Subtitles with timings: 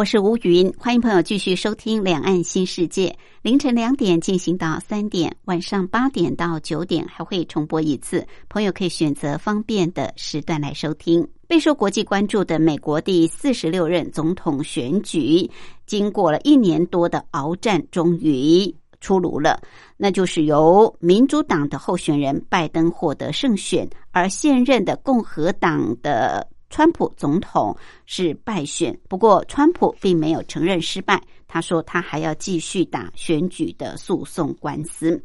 [0.00, 3.08] 我是吴云，欢迎朋友继续收听《两岸新世界》。
[3.42, 11.28] 凌晨两点进行到三点，晚上八点到九点还会重播一次，朋友可以选择方便的时段来收听。
[11.46, 15.50] 备受国际关注的美国第四十六任总统选举，
[15.84, 19.60] 经过了一年多的鏖战，终于出炉了，
[19.98, 26.48] 那就是由民主党的候选人拜登获得胜选，而现任的共和党的。
[26.70, 27.76] 川普总统
[28.06, 31.20] 是败选，不过川普并没有承认失败。
[31.46, 35.20] 他说他还要继续打选举的诉讼官司。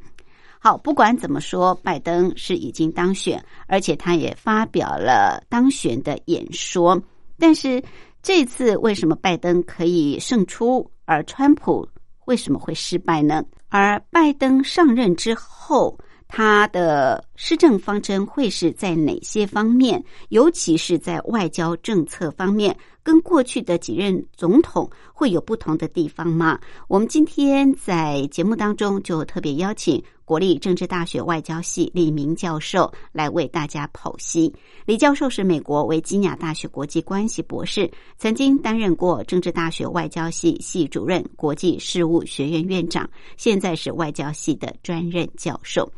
[0.60, 7.00] 好，不管怎么说，拜登是已经当选，而且他也发表了当选的演说。
[7.38, 7.82] 但是
[8.24, 11.88] 这次为什么拜登可以胜出，而川普
[12.26, 13.46] 为什么会失败呢？
[13.70, 15.96] 而拜登上任之后。
[16.28, 20.04] 他的施政方针会是在哪些方面？
[20.30, 26.60] 尤其是在外交政策方面，跟过去的几任总统会有不同的地方吗？
[26.88, 34.54] 我们今天在节目当中就特别邀请国立政治大学外交系李明教授来为大家剖析。
[34.86, 45.90] 李教授是美国维吉尼亚大学国际关系博士，曾经担任过政治大学外交系系主任、国际事务学院院长，现在是外交系的专任教授。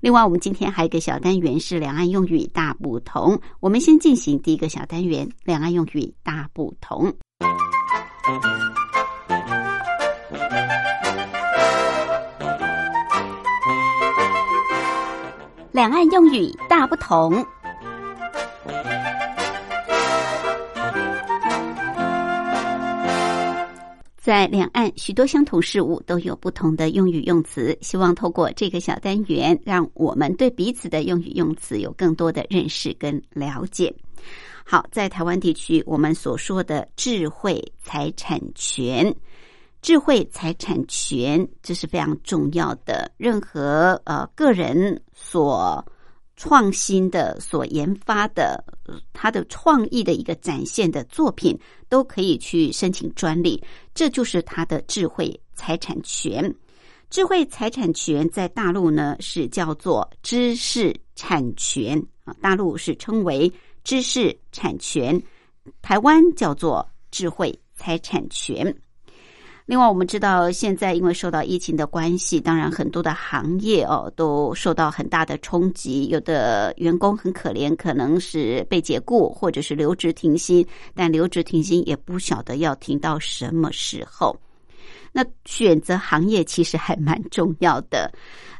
[0.00, 3.40] 另外，我们今天还有一个小单元是两岸用语大不同。
[3.58, 7.12] 我们先进行第一个小单元：两岸用语大不同。
[15.72, 17.44] 两岸用语大不同。
[24.28, 27.74] 在两岸，许多相同事物都有不同的用语用词。
[27.80, 33.90] 希望透过这个小单元，让我们对彼此的用语用词有更多的认识跟了解。
[34.66, 39.10] 好，在台湾地区，我们所说的智慧财产权，
[39.80, 43.10] 智慧财产权这是非常重要的。
[43.16, 45.82] 任何呃个人所
[46.38, 48.64] 创新的、所研发的、
[49.12, 53.60] 他的创意的一个展现的作品，都可以去申请专利，
[53.92, 56.54] 这就是他的智慧财产权。
[57.10, 65.20] 智慧财产权在大陆呢是叫做知识产权啊，大陆是称为知识产权，
[65.82, 68.72] 台湾叫做智慧财产权。
[69.68, 84.34] 另外，我们知道现在因为受到疫情的关系，当然很多的行业哦都受到很大的冲击，有的员工很可怜，可能是被解雇或者是留职停薪，但留职停薪也不晓得要停到什么时候。
[85.12, 88.10] 那选择行业其实还蛮重要的，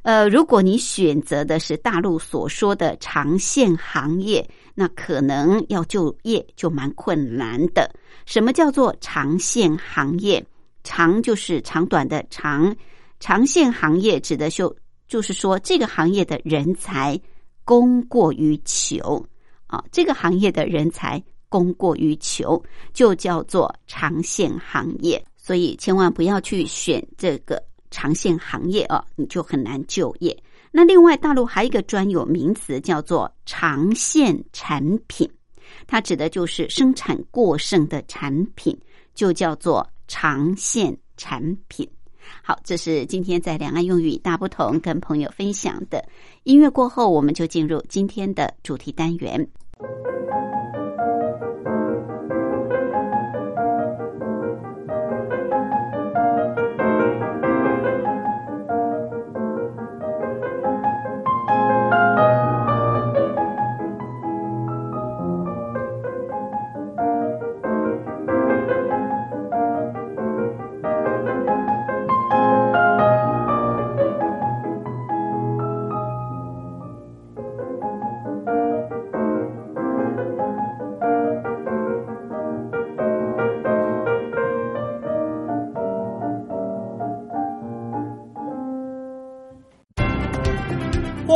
[0.03, 7.91] 呃，如果你选择的是大陆所说的长线行业，那可能要就业就蛮困难的。
[8.27, 10.45] 什么叫做长线行业？
[10.89, 12.75] 长就是长短的长，
[13.21, 14.75] 长线行业指的就
[15.07, 17.21] 就是说这个行业的人才
[17.63, 19.23] 供过于求
[19.67, 22.63] 啊，这个行业的人才供过于求，
[22.95, 25.23] 就叫做长线行业。
[25.37, 30.35] 所以千万不要去选这个长线行业啊，你就很难就业。
[30.73, 35.31] 那另外大陆还有一个专有名词叫做长线产品，
[35.87, 38.75] 它指的就是生产过剩的产品，
[39.15, 39.87] 就叫做。
[40.09, 41.89] 长线产品，
[42.43, 46.05] 好，这是今天在两岸用语大不同跟朋友分享的。
[46.43, 49.49] 音乐过后，我们就进入今天的主题单元。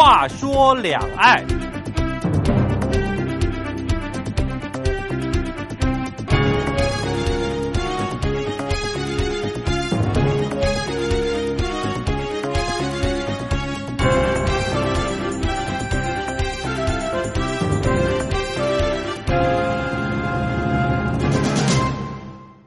[0.04, 1.46] 话说两岸。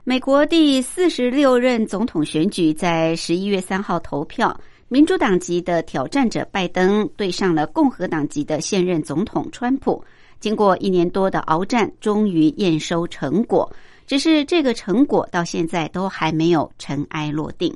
[0.05, 10.03] 美国第四十六任总统选举在十一月三号投票民主党籍的挑战者拜登对上了共和党籍的现任总统川普。
[10.39, 13.71] 经过一年多的鏖战，终于验收成果。
[14.05, 17.75] 只是这个成果到现在都还没有尘埃落定。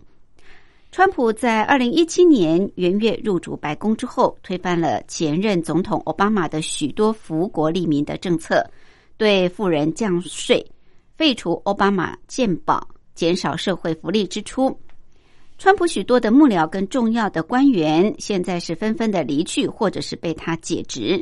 [0.92, 8.64] 川普在二零一七年元月入主白宫之后，推翻了前任总统奥巴马的许多福国利民的政策，
[9.18, 10.64] 对富人降税。
[11.18, 14.80] 废除奥巴马健保，减少社会福利支出。
[15.60, 21.22] 川普许多的幕僚跟重要的官员，现在是纷纷的离去，或者是被他解职。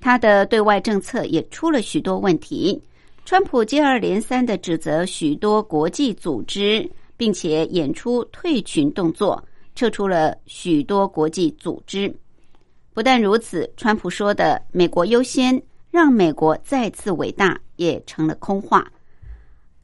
[0.00, 2.82] 他的对外政策也出了许多问题。
[3.24, 9.40] 川普接二连三的指责许多国际组织，并且演出退群动作，
[9.76, 12.12] 撤出了许多国际组织。
[12.92, 18.90] 不但如此，川普说的“美国优先”，让美国再次伟大，也成了空话。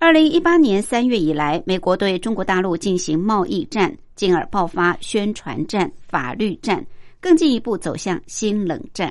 [0.05, 6.85] 二零一八年三月以来，美国对中国大陆进行贸易战，进而爆发宣传战、法律战，
[7.23, 9.11] 更进一步走向新冷战。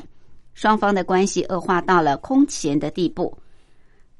[0.54, 3.36] 双方的关系恶化到了空前的地步。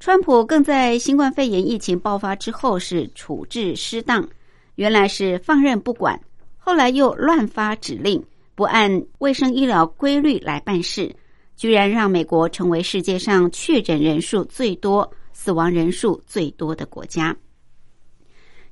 [0.00, 4.28] 川普更在新冠肺炎疫情爆发之后是处置失当，
[4.74, 6.20] 原来是放任不管，
[6.58, 8.20] 后来又乱发指令，
[8.56, 11.14] 不按卫生医疗规律来办事，
[11.54, 15.08] 居然让美国成为世界上确诊人数最多。
[15.44, 17.36] 死亡人数最多的国家。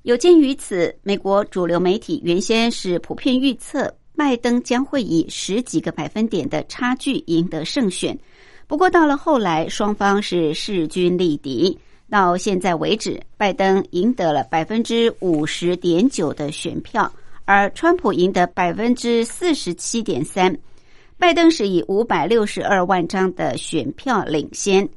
[0.05, 8.19] 有鉴于此，美国主流媒体原先是普遍预测拜登将会以十几个百分点的差距赢得胜选。
[8.67, 11.79] 不过到了后来，双方是势均力敌。
[12.09, 17.13] 到现在为止，拜登赢得了百分之五十点九的选票，
[17.45, 20.57] 而川普赢得百分之四十七点三。
[21.19, 24.89] 拜登是以五百六十二万张的选票领先。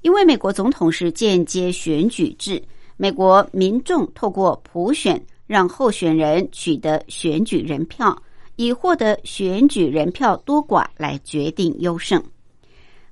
[0.00, 2.62] 因为美国总统是间接选举制，
[2.96, 8.16] 美国民众透过普选让候选人取得选举人票，
[8.56, 12.22] 以获得选举人票多寡来决定优胜。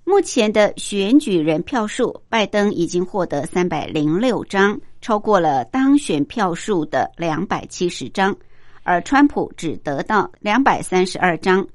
[0.04, 8.36] 目前的选举人票数，拜登已经获得三百零六张，超过了当选票数的两百七十张，
[8.84, 11.66] 而川普只得到两百三十二张。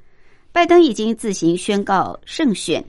[0.54, 2.81] 拜登已经自行宣告胜选。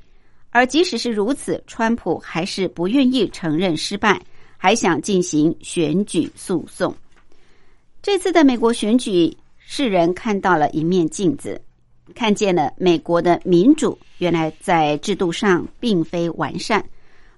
[0.52, 4.20] 而即使是如此，川普还是不愿意承认失败，
[4.58, 6.94] 还想进行选举诉讼。
[8.02, 11.58] 这次的美国选举，世人看到了一面镜子，
[12.14, 16.84] 看见了美国的民主原来在制度上并非完善。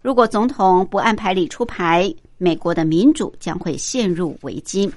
[0.02, 4.90] 如果总统不按牌理出牌，美国的民主将会陷入危机。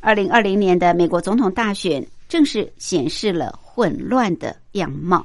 [0.00, 5.24] 二零二零年的美国总统大选，正是显示了混乱的样貌。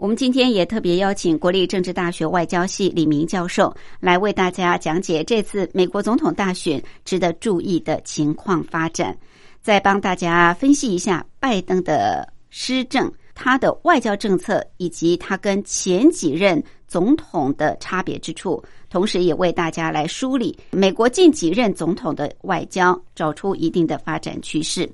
[0.00, 3.70] 我们今天也特别邀请国立政治大学外交系李明教授
[4.00, 9.14] 来为大家讲解这次美国总统大选值得注意的情况发展，
[9.60, 24.90] 再帮大家分析一下拜登的施政、他的外交政策以及他跟前几任总统的差别之处，同时也为大家来梳理美国近几任总统的外交，找出一定的发展趋势。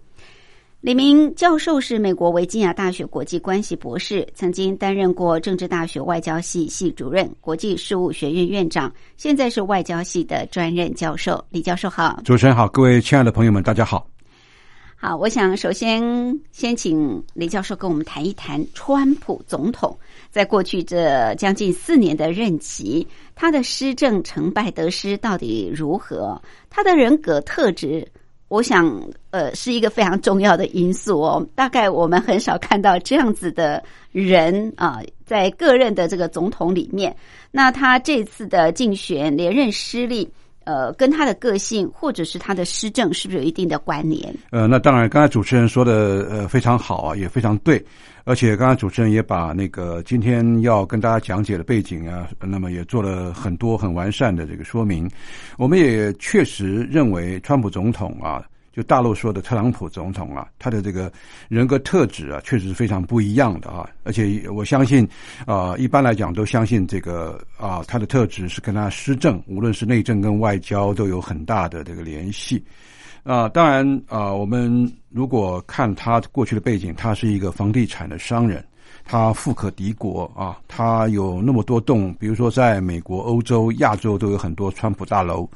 [0.86, 11.44] 李明教授是美国维吉尼亚大学国际关系博士，曾经担任过政治大学外交系系主任、国际事务学院院长，现在是外交系的专任教授。
[11.50, 14.08] 李教授好，主持人好，各位亲爱的朋友们，大家好。
[14.94, 16.00] 好，我想首先
[16.52, 19.98] 先请李教授跟我们谈一谈川普总统
[20.30, 26.40] 在过去这将近四年的任期，他的施政成败得失到底如何？
[26.70, 28.06] 他的人格特质。
[28.48, 28.88] 我想，
[29.30, 31.44] 呃，是一个非常重要的因素哦。
[31.54, 37.14] 大概我们很少看到这样子的人啊，在个任的这个总统里面，
[37.50, 40.30] 那他这次的竞选连任失利，
[40.66, 44.34] 呃，跟他的个性或者是他的施政，是不是有一定的关联？
[44.50, 47.82] 呃，那当然，刚才主持人说的呃非常好啊，也非常对。
[48.24, 55.08] 而且刚才主持人也把那个今天要跟大家讲解的背景啊，那么也做了很多很完善的这个说明。
[55.56, 58.44] 我们也确实认为，川普总统啊，
[58.76, 61.10] 就大陆说的特朗普总统啊，他的这个
[61.48, 63.88] 人格特质啊，确实是非常不一样的啊。
[64.04, 65.08] 而且我相信
[65.46, 72.62] 啊，一般来讲都相信这个啊，他的特质是跟他施政，无论是内政跟外交都有很大的这个联系。
[73.22, 78.62] 啊，当然啊，我们如果看他过去的背景，他是一个房地产的商人，
[79.06, 85.48] 他富可敌国啊，他有那么多栋，比如说在美国、欧洲、亚洲都有很多川普大楼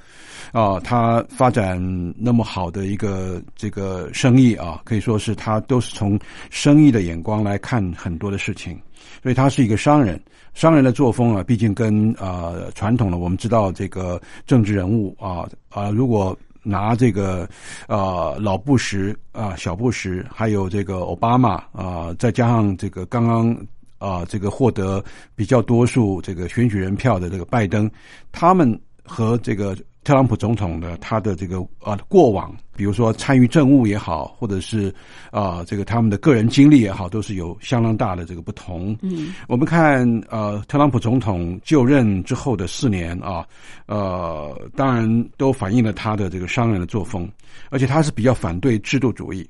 [0.52, 1.78] 啊，他发展
[2.16, 8.80] 那么好的一个这个生意啊，可以说是他都是从生意的眼光来看很多的事情，
[9.22, 10.18] 所以他是一个商人。
[10.52, 17.48] 商人的作风啊，毕竟跟呃传统的我们知道这个政治人物啊啊，如果拿这个
[17.88, 23.56] 呃老布什啊、小布什，还有这个奥巴马啊，再加上这个刚刚
[23.98, 25.02] 啊这个获得
[25.34, 27.90] 比较多数这个选举人票的这个拜登，
[28.32, 29.76] 他们和这个。
[30.02, 34.92] 特朗普总统的他的这个呃过往，比如说参与政务也好，或者是
[35.30, 38.96] 啊这个他们的个人经历也好，都是有相当大的这个不同。
[39.02, 43.46] 嗯，我们看呃特朗普总统就任之后的四年啊，
[43.86, 47.30] 呃当然都反映了他的这个商人的作风，
[47.68, 49.48] 而且他是比较反对制度主义。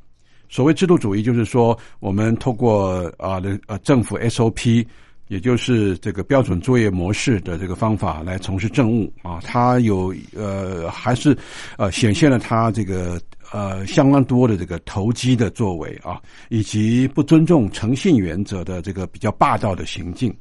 [0.49, 4.85] 所谓制度主义，就是说我们透过啊的呃政府 SOP。
[5.31, 11.39] 也就是这个标准作业模式的这个方法来从事政务啊，他有呃还是
[11.79, 13.21] 呃显现了他这个
[13.53, 20.35] 呃相当多的这个投机的作为啊，以及不尊重诚信原则的这个比较霸道的行径。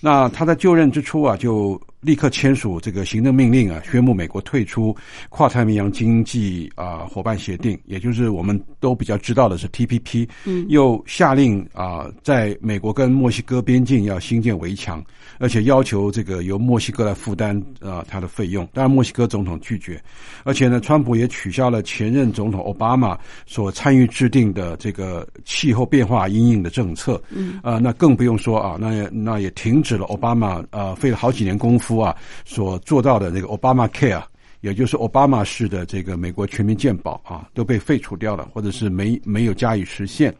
[0.00, 4.96] 那他在就任之初啊，就立刻签署这个行政命令啊，宣布美国退出
[5.28, 10.28] 跨太平洋经济啊伙伴协定，也就是我们都比较知道的是 TPP。
[10.46, 15.04] 嗯，又下令啊，在美国跟墨西哥边境要新建围墙，
[15.38, 18.66] 而且要求这个由墨西哥来负担啊它的费用。
[18.72, 20.02] 当然，墨西哥总统拒绝，
[20.44, 27.20] 而且呢，川普也取消了前任总统奥巴马所参与制定的这个气候变化阴影的政策。
[27.28, 29.48] 嗯，啊，那更不用说啊，那也那也。
[29.58, 32.14] 停止了奥巴马呃费了好几年功夫夫啊
[32.44, 34.22] 所做到的那个奥巴马 Care，
[34.60, 40.34] 也就是奥巴马式的这个美国全民健保啊都被废除掉了，或者是没没有加以实现。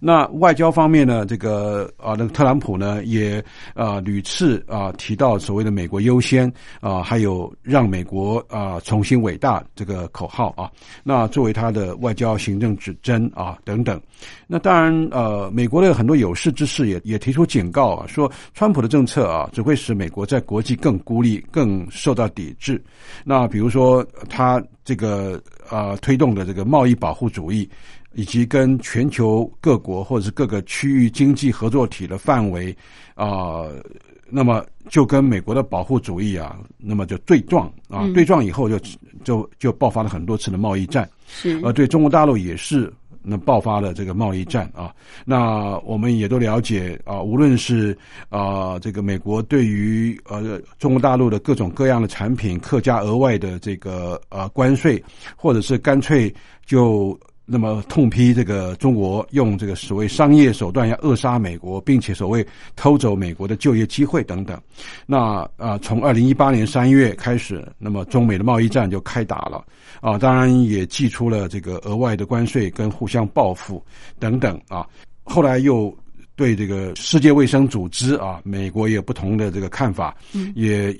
[0.00, 3.44] 那外交方面呢，这个啊那个特朗普呢也
[3.74, 10.70] 啊屡次啊提到所谓的美国优先啊，还有让美国啊重新伟大这个口号啊，
[11.02, 14.00] 那作为他的外交行政指针啊等等。
[14.46, 22.82] 那当然，呃，美国的很多有识之士也也提出警告啊，说川普的政策啊，只会使美国在国际更孤立、更受到抵制。
[23.24, 27.68] 那比如说，他这个呃推动的这个贸易保护主义，
[28.12, 32.76] 以及跟全球各国或者是各个区域经济合作体的范围
[33.14, 33.64] 啊，
[34.28, 38.78] 那么就跟美国的保护主义啊，那么就对撞啊，对撞以后就
[39.24, 41.08] 就就爆发了很多次的贸易战。
[41.26, 42.92] 是，呃，对中国大陆也是。
[43.24, 47.96] 那爆发了这个贸易战啊，那我们也都了解啊，无论是
[48.28, 55.02] 啊这个美国对于呃中国大陆的各种各样的产品课加额外的这个呃关税，
[55.36, 56.32] 或者是干脆
[56.66, 57.18] 就。
[57.46, 64.60] 那么痛批这个中国用这个所谓商业手段要扼杀美国，并且所谓偷走美国的就业机会等等。
[65.06, 69.64] 那啊，从二零一八年三月开始，那么中美的贸易战就开打了
[70.00, 73.84] 啊，当然也寄出了这个额外的关税跟互相报复
[74.18, 74.86] 等等啊，
[75.22, 75.94] 后来又。
[76.36, 80.16] 对这个世界卫生组织啊，美国也有不同的这个看法，
[80.54, 80.96] 也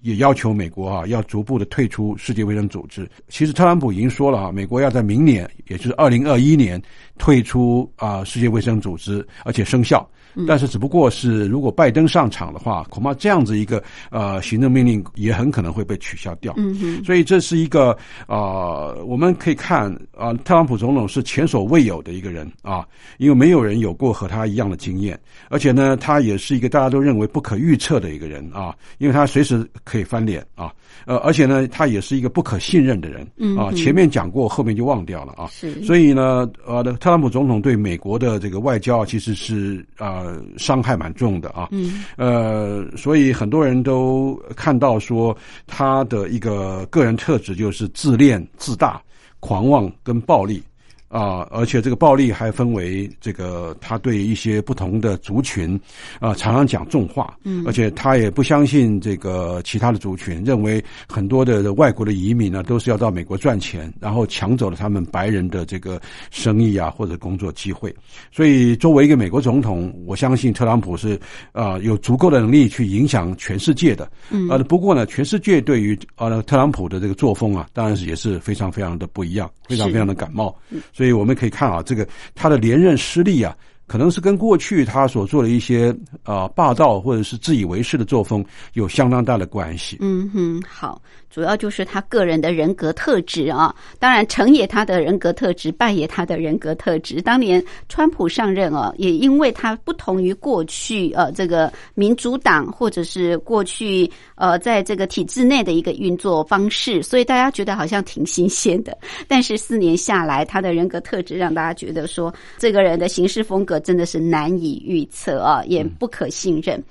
[0.00, 3.08] 也要求美国啊要逐步的退出世界卫生组织。
[3.28, 6.80] 其实特朗普已经说了啊，美国要在明年，也就是二零二一年
[7.18, 10.08] 退出啊世界卫生组织，而且生效。
[10.46, 16.52] 但是只不过是，如果拜登上场的话，恐怕这样子一个呃行政命令也很可能会被取消掉。
[16.56, 22.86] 嗯所以这是一个啊，我们可以看啊，特朗普总统是前所未有的一个人啊，
[23.18, 30.70] 因为没有人有过和他一样的经验，而且呢，他也是一个大家都认为不可预测的一个人啊，因为他随时可以翻脸啊，
[31.06, 33.26] 呃，而且呢，他也是一个不可信任的人
[33.56, 33.72] 啊。
[33.72, 35.46] 前面讲过，后面就忘掉了啊。
[35.50, 35.82] 是。
[35.82, 40.25] 所以呢，呃，特朗普总统对美国的这个外交其实是啊。
[40.25, 40.25] 呃，
[40.56, 49.00] 伤害蛮重的啊，嗯，呃，所以很多人都看到说他的一个个人特质就是自恋、自大、
[49.40, 50.62] 狂妄跟暴力。
[51.08, 55.78] 啊，而且这个暴力还分为这个，他对一些不同的族群
[56.18, 67.94] 啊，常常讲重话，嗯，而且他也不相信这个其他的族群，认为很多的外国的移民呢，都是要到美国赚钱，然后抢走了他们白人的这个生意啊或者工作机会。
[68.32, 71.18] 所以作为一个美国总统，我相信特朗普是
[71.52, 80.54] 啊有足够的能力去影响全世界的，嗯，呃，不过呢，全世界对于呃特朗普的这个作风啊，当然是也是非常非常的不一样，非常非常的感冒。
[80.96, 83.54] 所以我们可以看啊，这个他的连任失利啊，
[83.86, 89.98] 可能是跟过去他所做的一些呃霸道或者是自以为是的作风有相当大的关系。
[90.00, 91.02] 嗯哼，好，
[91.36, 93.74] 主要就是他个人的人格特质啊。
[93.98, 97.20] 当然，成也他的人格特质，败也他的人格特质。
[97.20, 108.96] 当年川普上任啊，也因为他不同于过去呃这个民主党或者是过去呃在这个体制内的一个运作方式，所以大家觉得好像挺新鲜的。
[109.28, 116.82] 但是四年下来，他的人格特质让大家觉得说，这个人的行事风格真的是难以预测啊，也不可信任。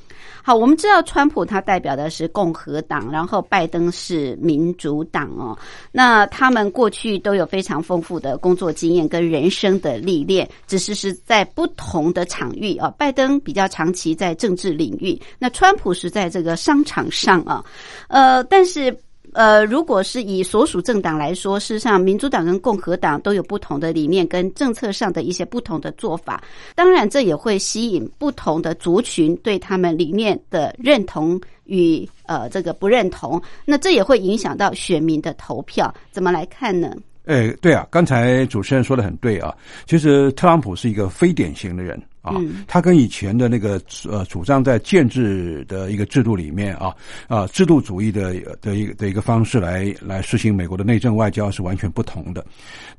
[0.42, 5.58] 好，我们知道川普他代表的是共和党，然后拜登是民主党哦。
[5.92, 12.94] 那他们过去都有非常丰富的工作经验跟人生的历练，只是是在不同的场域啊。
[12.98, 17.64] 拜登比较长期在政治领域，那川普是在这个商场上啊。
[18.08, 18.96] 呃，但是。
[19.36, 26.42] 呃，如果是以所属政党来说，事实上，民主党跟共和党都有不同的理念跟政策上的一些不同的做法。
[26.74, 33.42] 当然，这也会吸引不同的族群对他们理念的认同与呃这个不认同。
[33.66, 35.94] 那这也会影响到选民的投票。
[36.12, 36.96] 怎么来看呢？
[37.26, 39.54] 哎，对啊，刚才主持人说的很对啊。
[39.86, 42.02] 其实特朗普是一个非典型的人。
[42.26, 42.36] 啊，
[42.68, 43.80] 他跟以前的那个
[44.10, 46.94] 呃主张在建制的一个制度里面啊
[47.28, 52.44] 啊制度主义的的一个的一个方式来来实行美国的内政外交是完全不同的。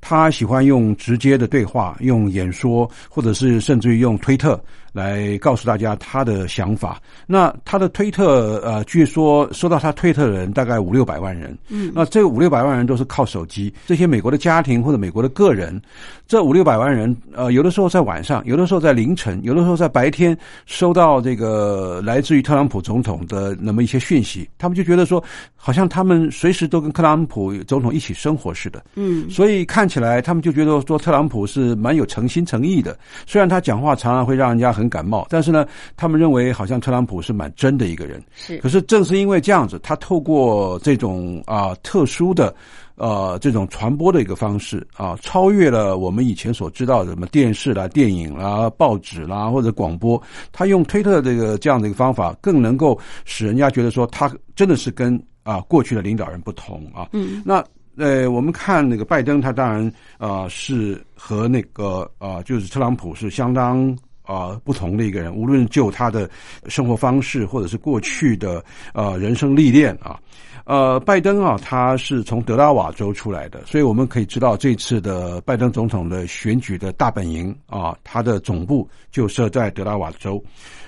[0.00, 4.62] 他喜欢用直接的对话，用演说，或者是甚至于用推特。
[4.96, 6.98] 来告诉大家他的想法。
[7.26, 11.56] 那他的推特，呃，据说收到他推特的人大概五六百万人。
[11.68, 13.72] 嗯，那这五六百万人都是靠手机。
[13.86, 15.78] 这些美国的家庭或者美国的个人，
[16.26, 25.22] 这五六百万人，呃，有的时候在晚上，有的时候在凌晨，有的时候在白天，收到这个来自于特朗普总统的那么一些讯息，他们就觉得说，
[25.54, 28.82] 好像他们随时都跟特朗普总统一起生活似的。
[28.94, 32.98] 嗯，所以看起来他们就觉得说，特朗普是蛮有诚心诚意的。
[33.26, 34.85] 虽然他讲话常常会让人家很。
[34.88, 35.66] 感冒，但是呢，
[35.96, 38.22] 他们认为好像特朗普是蛮真的一个人。
[38.34, 42.54] 是，可是正是因为这样子，他透过这种啊特殊的
[42.96, 50.20] 呃这种传播的一个方式啊，超越了我们以前所知道的什么电视啦、电影啦、报纸啦或者广播。
[50.52, 57.08] 他用推特这个这样的一个方法，更能够使人家觉得说他真的是跟啊过去的领导人不同啊。
[57.12, 57.62] 嗯，那
[57.98, 63.96] 呃，我们看那个拜登，他当然啊是和那个啊就是特朗普是相当。
[64.26, 66.28] 啊，不同的一个人，无论就他的
[66.66, 68.62] 生活方式，或者是过去的
[68.92, 70.18] 呃人生历练啊，
[70.64, 80.42] 呃，拜登啊，他是从德拉瓦州出来的，所以我们可以知道这次的拜登总统的选举的大本营啊，他的总部就设在德拉瓦州。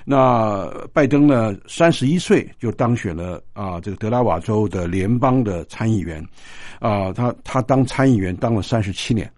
[0.05, 6.23] 那拜登呢，三十一岁就当选了啊，这个德拉瓦州的联邦的参议员
[6.79, 9.31] 啊，他他当参议员当了三十七年。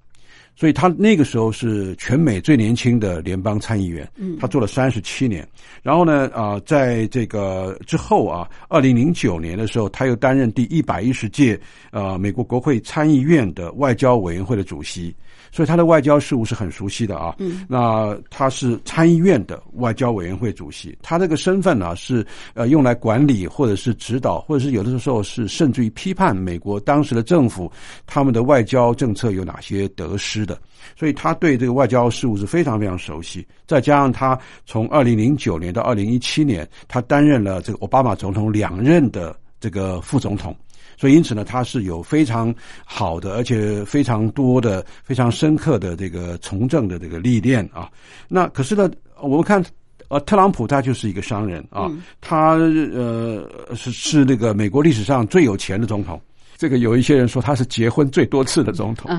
[0.61, 4.07] 所以他那个时候是全美最年轻的联邦参议员，
[4.39, 5.43] 他做了三十七年。
[5.81, 15.15] 然后呢，啊，在这个之后啊，二零零九年的时候，他又担任第一百一十届呃美国国会参议院的外交委员会的主席。
[15.51, 17.35] 所以他的外交事务是很熟悉的啊。
[17.39, 27.71] 嗯，那他是参议院的外交委员会主席，他这个身份呢是呃用来管理或者是指导，或者是有的时候是甚至于批判美国当时的政府
[28.07, 30.57] 他们的外交政策有哪些得失的。
[30.95, 33.45] 所以他对这个外交事务是非常非常熟悉。
[33.67, 40.55] 再加上他从二零零九年到二零一七年，他担任了这个奥巴马总统两任的这个副总统。
[41.01, 42.53] 所以，因此呢，他是有非常
[42.85, 47.89] 好的，而且非常多的、非常深刻的这个从政的这个历练啊。
[48.27, 48.87] 那可是呢，
[49.19, 49.65] 我们看，
[50.09, 56.21] 呃，特朗普他就是一个商人啊，他呃是是那个美国历史上最有钱的总统。
[56.55, 59.09] 这个有一些人说他是结婚最多次的总统，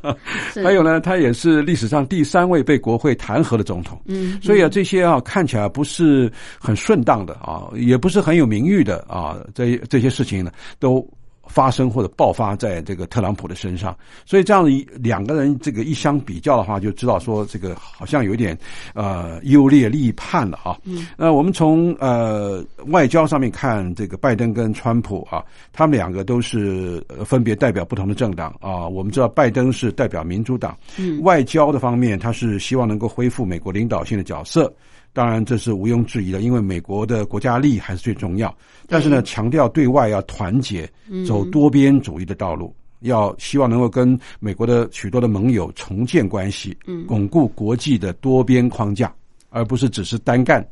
[0.64, 4.00] 还有呢，他也是历史上第三位被国会弹劾的总统。
[4.06, 11.06] 嗯，所以啊，这些啊看起来不是很顺当的啊，也不是很有名誉的啊，这这些事情呢都。
[11.48, 18.56] 发生或者爆发在这个特朗普的身上，所以这样一两个人这个一相比较的话，就知道说这个好像有点
[18.94, 20.78] 呃优劣立判了啊。
[20.84, 28.86] 嗯，那我们从呃外交上面看，这个拜登跟川普啊，他们两个都是分别代表不同的政党啊。
[28.86, 34.72] 我们知道拜登是代表民主党，嗯，外交的方面他是希望能够恢复美国领导性的角色。
[35.16, 38.54] 当然，这是毋庸置疑的，因为美国的国家利益还是最重要。
[38.86, 40.86] 但是呢，强调对外要团结，
[41.26, 46.76] 走多边主义的道路，要希望能够跟美国的许多的盟友重建关系，
[47.08, 49.10] 巩固国际的多边框架，
[49.48, 50.62] 而不是只是单干。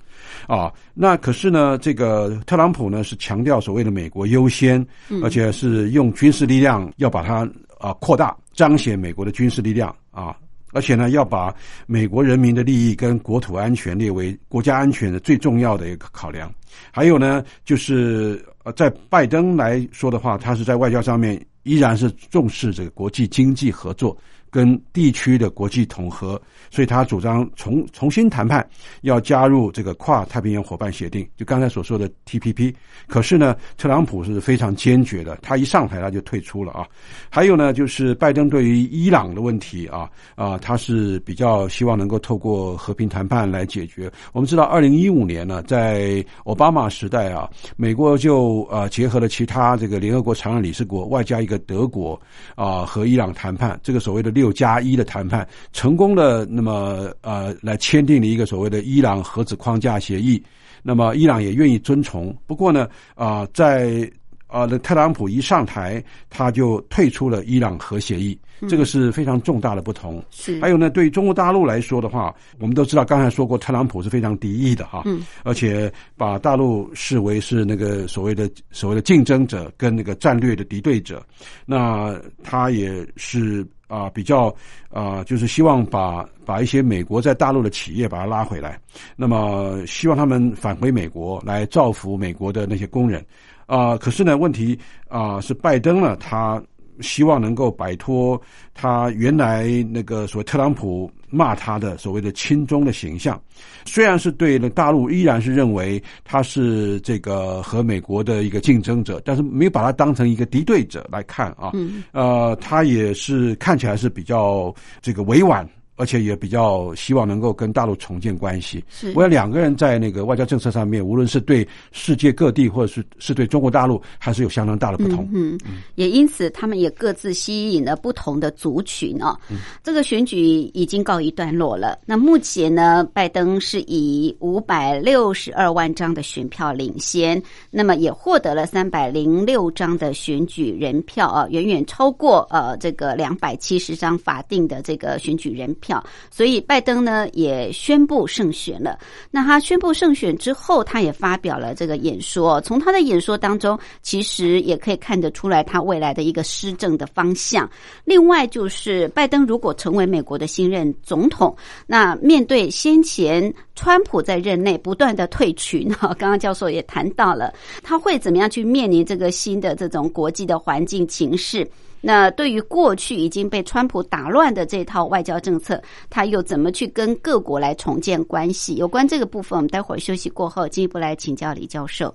[0.47, 4.87] 啊，那可是呢，这个特朗普呢是强调所谓的美国优先，
[5.23, 10.37] 而且是用军事力量要把它啊扩大，彰显美国的军事力量啊。
[10.75, 11.55] 而且呢，要把
[11.87, 16.53] 美国人民的利益跟国土安全列为国家安全的最重要的一个考量。
[16.91, 24.17] 还有呢，就是呃，在拜登来说的话，他是在外交上面依然是重视这个国际经济合作。
[24.55, 26.41] 跟地区的国际统合，
[26.71, 28.65] 所以他主张重重新谈判，
[29.01, 32.73] 要加入这个跨太平洋伙伴协定，就刚才所说的 TPP。
[33.09, 36.87] 可是呢，特朗普是非常坚决的，他一上台他就退出了啊。
[37.29, 44.09] 还有呢，就是拜登对于伊朗的问题啊啊，他是比较希望能够透过和平谈判来解决。
[44.33, 52.21] 我们知道，二零一五年呢，在奥巴马时代啊，美国就呃结合了其他这个联合国常任理事国，外加一个德国
[52.55, 54.44] 啊，和伊朗谈判，这个所谓的六。
[54.45, 60.43] 六加一的谈判成功的，那么呃，来签订了一个所谓的伊朗核子框架协议。
[60.83, 62.37] 那么伊朗也愿意遵从。
[62.47, 64.07] 不过呢，啊，在
[64.49, 70.23] 啊，那特朗普一上台，他就退出了伊朗核协议，这个是非常重大的不同。
[70.31, 70.61] 是。
[70.61, 75.03] 还有呢，对中国大陆来说的话，我们都知道，刚才说过，特朗普是非常敌意的哈。
[75.07, 75.23] 嗯。
[75.43, 81.25] 而且把大陆视为是那个所谓的所谓的竞争者跟那个战略的敌对者，
[81.65, 83.67] 那他也是。
[83.95, 84.55] 啊，比较
[84.91, 88.81] 啊，就是希望把把一些美国在大陆的企业把它拉回来，
[89.15, 93.25] 那么希望他们返回美国来造福美国的那些工人
[93.67, 93.97] 啊。
[93.97, 94.79] 可是呢，问题
[95.09, 96.63] 啊是拜登呢，他。
[97.01, 98.41] 希望能够摆脱
[98.73, 103.41] 他原来那个所谓特朗普骂他的所谓的亲中的形象，
[103.85, 111.73] 虽然是对那大陆依然是认为他是这个和美国的一个竞争者，但是没有把他当成一个敌对者来看啊。
[112.13, 115.69] 呃，他也是看起来是比较这个委婉。
[115.97, 118.83] 而且也比较希望能够跟大陆重建关系。
[118.89, 125.29] 是，我想两个人在那个外交政策上面，无论是对世界各地，或者是是对中国大陆，还是有相当大的不同。
[125.33, 125.57] 嗯，
[125.95, 129.39] 也因此他们也各自吸引了不同的族群哦。
[129.51, 130.39] 嗯这个选举
[130.75, 131.97] 已经告一段落了。
[132.07, 145.73] 那目前呢，拜登是以五百六十二万张的选票领先，那么也获得了三百零六张的选举人票啊，远远超过呃这个两百七十张法定的这个选举人。
[145.75, 148.99] 票，票所以拜登呢也宣布胜选了。
[149.31, 152.59] 那他宣布胜选之后，他也发表了这个演说。
[152.63, 157.69] 从他的演说当中，其实也可以看得出来他未来的一个施政的方向。
[158.05, 161.55] 另外，就是拜登如果成为美国的新任总统，
[161.87, 171.69] 那面对先前川普在任内不断的退群， 哈，刚刚教授也谈到了，他会怎么样去面临这个新的这种国际的环境情势？
[172.07, 178.75] 那对于过去已经被川普打乱的这套外交政策，他又怎么去跟各国来重建关系？
[178.75, 182.15] 有关这个部分，我们待会儿休息过后进一步来请教李教授。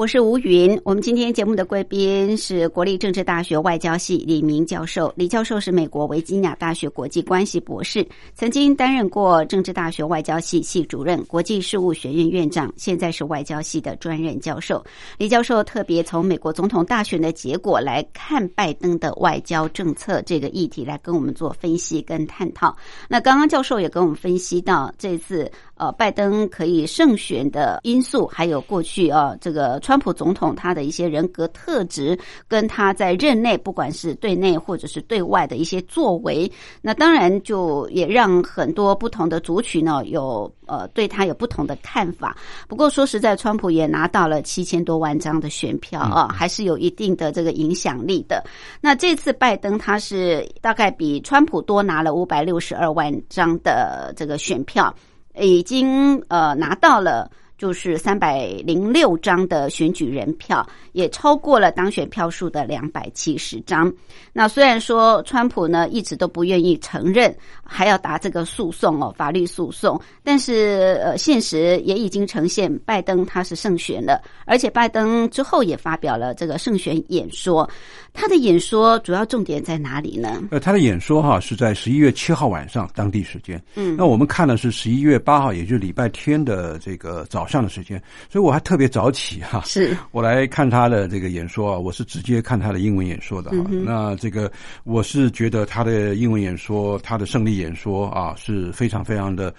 [0.00, 5.12] 我是吴云，我们今天节目的贵宾是国立政治大学外交系李明教授。
[5.14, 14.82] 李教授是美国维吉尼亚大学国际关系博士，曾经担任过政治大学外交系系主任、国际事务学院院长，现在是外交系的专任教授。
[15.18, 22.74] 李教授特别从美国总统大选的结果来看拜登的外交政策这个议题，来跟我们做分析跟探讨。
[23.06, 25.52] 那刚刚教授也跟我们分析到这次。
[25.80, 42.36] 呃，拜登可以胜选的因素，还有过去啊，这个川普总统他的一些人格特质，跟他在任内不管是对内或者是对外的一些作为，那当然就也让很多不同的族群呢有呃对他有不同的看法。
[42.68, 48.44] 不过说实在，川普也拿到了七千多万张的选票啊，还是有一定的这个影响力的。
[48.82, 54.94] 那这次拜登他是大概比川普多拿了五百六十二万张的这个选票。
[55.40, 57.30] 已经呃拿到了。
[57.60, 63.92] 就是三百零六张的选举人票，也超过了当选票数的两百七十张。
[64.32, 77.68] 那虽然说川普呢一直都不愿意承认，还要打这个诉讼哦，法律诉讼，但是呃，现实也已经呈现拜登他是胜选了，而且拜登之后也发表了这个胜选演说。
[78.14, 80.42] 他的演说主要重点在哪里呢？
[80.50, 87.50] 呃，他的演说哈是在十一月七号晚上当地时间，嗯，那我们看的是十一月八号，也就是礼拜天的这个早。
[87.50, 93.56] 上的时间，所以我还特别早起哈，是我来看他的这个演说啊，我是直接看他的英文演说的哈。
[93.84, 94.48] 那这个
[94.84, 99.52] 我是觉得他的英文演说，他的胜利演说啊，是非常非常的。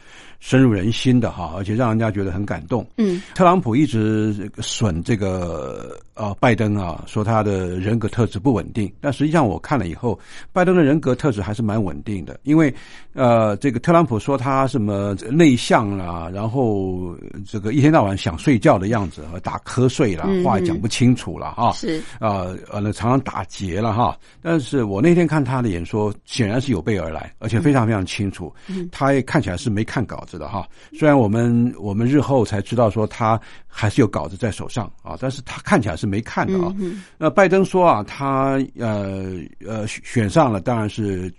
[0.43, 2.83] 深入人心的哈，而且让人家觉得很感动。
[2.97, 8.91] 嗯，特朗普一直损这个呃拜登啊，说他的人格特质不稳定。
[9.01, 10.19] 但实际上我看了以后，
[10.53, 12.39] 拜登的人格特质还是蛮稳定的。
[12.43, 12.73] 因为
[13.13, 17.15] 呃，这个特朗普说他什么内向啦，然后
[17.47, 21.71] 这个一天到晚想睡觉的样子和，打瞌睡了，话讲不清楚了哈。
[21.73, 24.17] 是啊呃，常常打结了哈。
[24.41, 28.53] 但是我那天看他的演说，显然是有备而来，而且非常非常清楚。
[28.67, 30.31] 嗯，他也看起来是没看稿子。
[30.41, 36.75] 的哈，虽然我们我们日后才知道说他还是有稿子在手上啊，但是他看起来是没看到啊。
[37.17, 41.33] 那拜登说啊，他呃呃选上了，当然是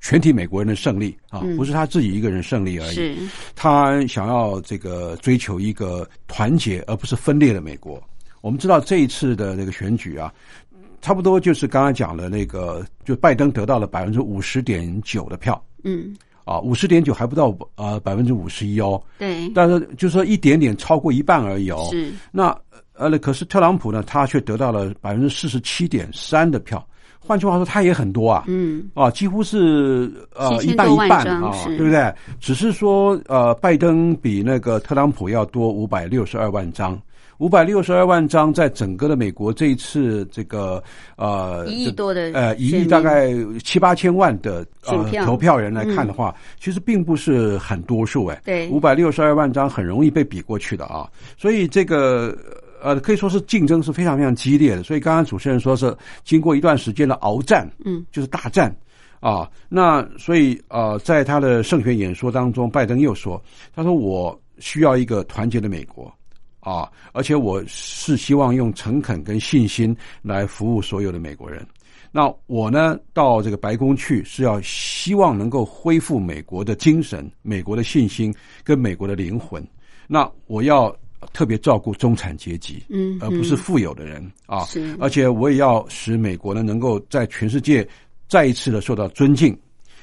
[0.00, 3.16] 全体美国人的胜利啊，不是他自己一个人胜利而已。
[3.54, 8.02] 他想要这个追求一个团结而不是分裂的美国。
[8.40, 10.32] 我们知道这一次的那个选举啊，
[11.00, 15.60] 差不多就是刚刚讲的那个，就拜登得到了百分之五十点九的票。
[15.84, 16.16] 嗯。
[16.44, 19.02] 啊，五十点九还不到呃百分之五十一哦。
[19.18, 19.50] 对。
[19.50, 21.88] 但是就是说一点点超过一半而已哦。
[21.90, 22.10] 是。
[22.30, 22.56] 那
[22.98, 26.86] 呃，可是特朗普呢，他却得到了百分之四十七点三的票。
[27.18, 28.44] 换句话说，他也很多啊。
[28.46, 28.88] 嗯。
[28.94, 32.12] 啊，几乎是呃一半一半啊，对不对？
[32.40, 37.00] 只是说呃，拜登比那个特朗普要多五百六十二万张。
[37.38, 40.82] 五百六十二万张，在整个的美国这一次这个
[41.16, 43.30] 呃一亿多的呃一亿大概
[43.62, 48.42] 七八千万的呃投票人来看的话，其实并不是很多数哎。
[48.44, 52.36] 对，五百六十二万张很容易被比过去的啊，所以这个
[52.82, 54.82] 呃可以说是竞争是非常非常激烈的。
[54.82, 58.74] 所以刚刚主持人说是经过一段时间的鏖战，嗯，就是大战
[59.20, 59.48] 啊。
[59.68, 63.42] 那所以呃，在他的胜选演说当中，拜登又说，
[63.74, 66.12] 他说我需要一个团结的美国。
[66.60, 66.90] 啊！
[67.12, 71.66] 而且我是希望用诚恳跟信心来服务所有的美国人。
[72.10, 79.66] 那我呢，到这个白宫去是要希望能够恢复美国的精神、美国的信心跟美国的灵魂。
[80.06, 80.94] 那我要
[81.32, 84.66] 特别照顾中产阶级，嗯，而不是富有的人啊。
[84.98, 87.86] 而且我也要使美国呢，能够在全世界
[88.28, 89.56] 再一次的受到尊敬。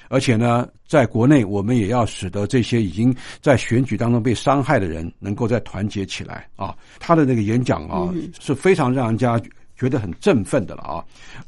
[0.07, 6.75] 而且呢，在国内，我们也要使得这些已经在选举当中被伤害的人能够再团结起来啊！
[6.99, 9.41] 他的那个演讲啊，是非常让人家
[9.77, 11.03] 觉得很振奋的了啊！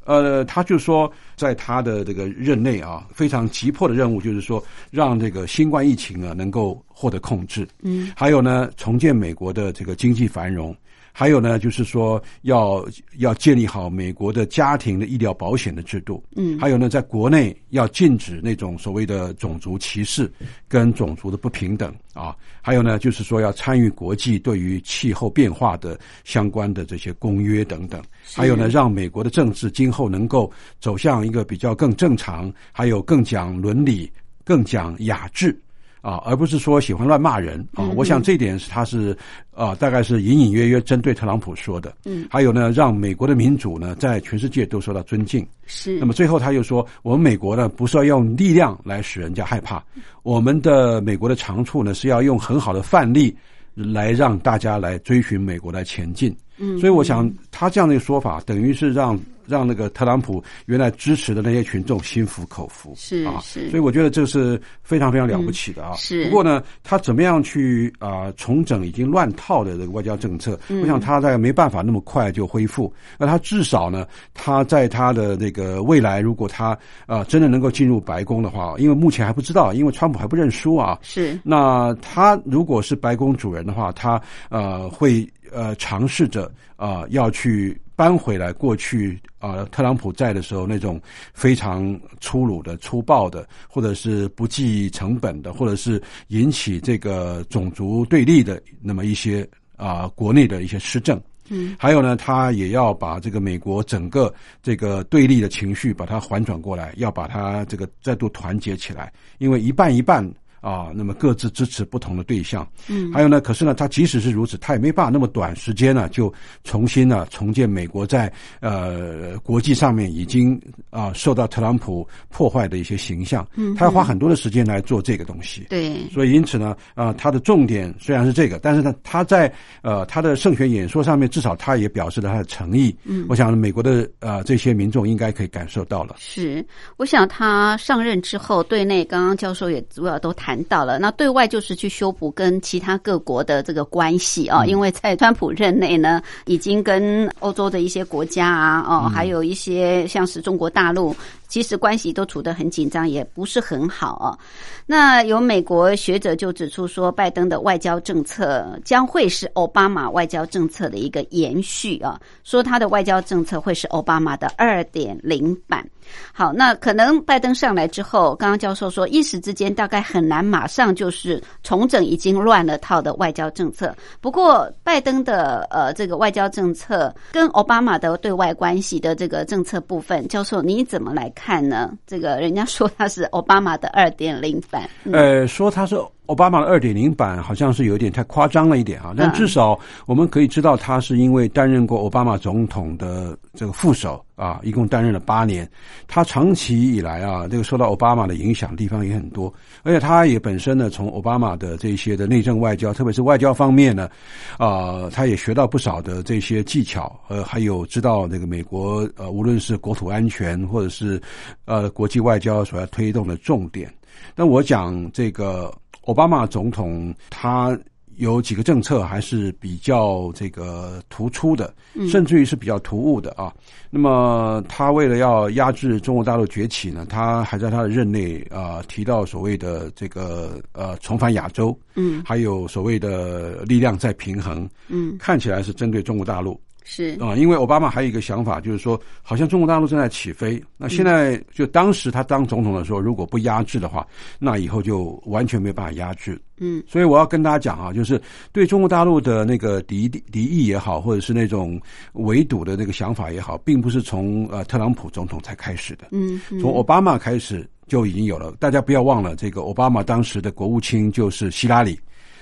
[0.05, 7.67] 呃，他就说，在他的这个任内啊，非常急迫的任务就是说，让这个新冠疫情啊能够获得控制。
[7.81, 10.75] 嗯，还有呢，重建美国的这个经济繁荣。
[11.19, 20.31] 还有呢，就是说要要建立好美国的家庭的医疗保险的制度，嗯，还有呢，在国内要禁止那种所谓的种族歧视
[20.67, 21.91] 跟种族的不平等。
[22.13, 27.99] 啊，还有呢，就是说要参与国际对于气候变化的相关的这些公约等等，
[28.35, 34.11] 还有呢，让美国的政治今后能够走向一个比较更正常，还有更讲伦理、
[34.43, 35.59] 更讲雅致。
[36.07, 37.83] 啊，而不是说喜欢乱骂人啊！
[37.97, 39.13] 我想这点是他是
[39.53, 41.93] 啊，大概是隐隐约约针对特朗普说的。
[42.05, 45.45] 嗯，还有呢，让美国的民主呢在全世界都受到尊敬。
[45.65, 45.99] 是。
[45.99, 49.83] 那么最后他又说，我们美国呢不是要用力量来使人家害怕，
[50.23, 53.35] 我们的美国的长处呢是要用很好的范例
[53.75, 56.33] 来让大家来追寻美国来前进。
[56.57, 59.19] 嗯，所以我想他这样的一个说法，等于是让。
[59.47, 65.93] 让那个特朗普原来支持的那些群众心服口服，是啊，是，所以我觉得这是非常非常了不起的啊。
[65.95, 70.59] 是，不过呢，他怎么样去啊重整已经乱套的这个外交政策？
[70.81, 72.93] 我想他在没办法那么快就恢复。
[73.17, 80.99] 那他至少呢，他在他的那个未来，如果他啊真的能够进入白宫的话，因为目前还不知道，因为川普还不认输啊。
[81.01, 87.79] 是，那他如果是白宫主人的话，他呃会呃尝试着啊要去。
[87.97, 91.01] 搬回来过去啊，特朗普在的时候那种
[91.33, 99.45] 非常粗鲁的、粗暴的，或者是不计成本的，或者是引起这个种族对立的那么一些
[99.77, 101.19] 啊国内的一些施政。
[101.49, 104.31] 嗯，还有呢，他也要把这个美国整个
[104.61, 110.31] 这个对立的情绪把它缓转过来，要把它这个再度团结起来，因为一半一半。
[110.67, 116.33] 啊，那么各自支持不同的对象，嗯，还有呢，可是呢，他即使是如此，他也没办法那么短时间呢，就
[116.65, 129.49] 重新呢重建美国在呃国际上面已经啊受到特朗普破坏的一些形象，嗯，他要花很多的时间来做这个东西，对，所以因此呢，啊，他的重点虽然是这个，但是呢，他在
[129.83, 136.65] 呃他的胜选演说上面，至少他也表示了他的诚意，嗯，我想美国的呃这些民众应该可以感受到了，是，
[136.97, 140.56] 我想他上任之后，对内刚刚教授也主要都谈。
[140.57, 151.15] 谈到了，那对外就是去修补跟其他各国的这个关系啊，因为在川普任内呢，已经跟欧洲的一些国家啊，哦，还有一些像是中国大陆。
[151.47, 154.37] 其实关系都处得很紧张，也不是很好哦。
[154.85, 165.87] 那有美国学者就指出说，拜登的外交政策将会是奥巴马外交政策的一个延续啊，说他的外交政策会是奥巴马的二点零版。
[166.31, 173.93] 好，那可能拜登上来之后，刚刚教授说，一时之间大概很难马上就是重整已经乱了套的外交政策。
[174.21, 181.29] 不过，拜登的呃这个外交政策跟奥巴马的对外关系的这个政策部分，教授你怎么来？
[181.37, 185.95] 看呢，这个人家说他是奥巴马的二点零版，呃，说他是
[186.27, 189.13] 奥巴马的二点零版，好像是有点太夸张了一点啊。
[189.17, 195.67] 但至少我们可以知道，他是因为担任过奥巴马总统的这个副手啊，一共担任了八年。
[196.07, 204.09] 他长期以来啊，这个受到奥巴马的影响地方也很多，而且他也本身呢，从奥巴马的这些的内政外交，特别是外交方面呢，
[204.57, 211.21] 啊，他也学到不少的这些技巧，呃，还有知道这个美国呃，无论是国土安全或者是
[211.65, 213.91] 呃国际外交所要推动的重点。
[214.35, 215.73] 那我讲这个。
[216.07, 217.77] 奥巴马总统他
[218.15, 221.71] 有几个政策还是比较这个突出的，
[222.09, 223.53] 甚至于是比较突兀的啊。
[223.89, 236.59] 那么他为了要压制中国大陆崛起呢，他还在他的任内啊提到所谓的这个呃重返亚洲，嗯，还有所谓的力量在平衡，嗯，看起来是针对中国大陆。
[236.89, 240.63] 是啊，因为奥巴马还有一个想法，就是说，好像中国大陆正在起飞。
[240.77, 244.07] 那现在就当时他当总统的时候，如果不压制的话，
[244.39, 246.41] 那以后就完全没有办法压制。
[246.59, 248.19] 嗯，所以我要跟大家讲啊，就是
[248.53, 251.79] 对中国大陆的那个敌敌意也好，或者是那种
[252.13, 256.07] 围堵的那个想法也好，并不是从呃特朗普总统才开始的。
[256.11, 258.53] 嗯，从奥巴马开始就已经有了。
[258.61, 261.99] 大家不要忘了，这个奥巴马当时的国务卿就是希拉里。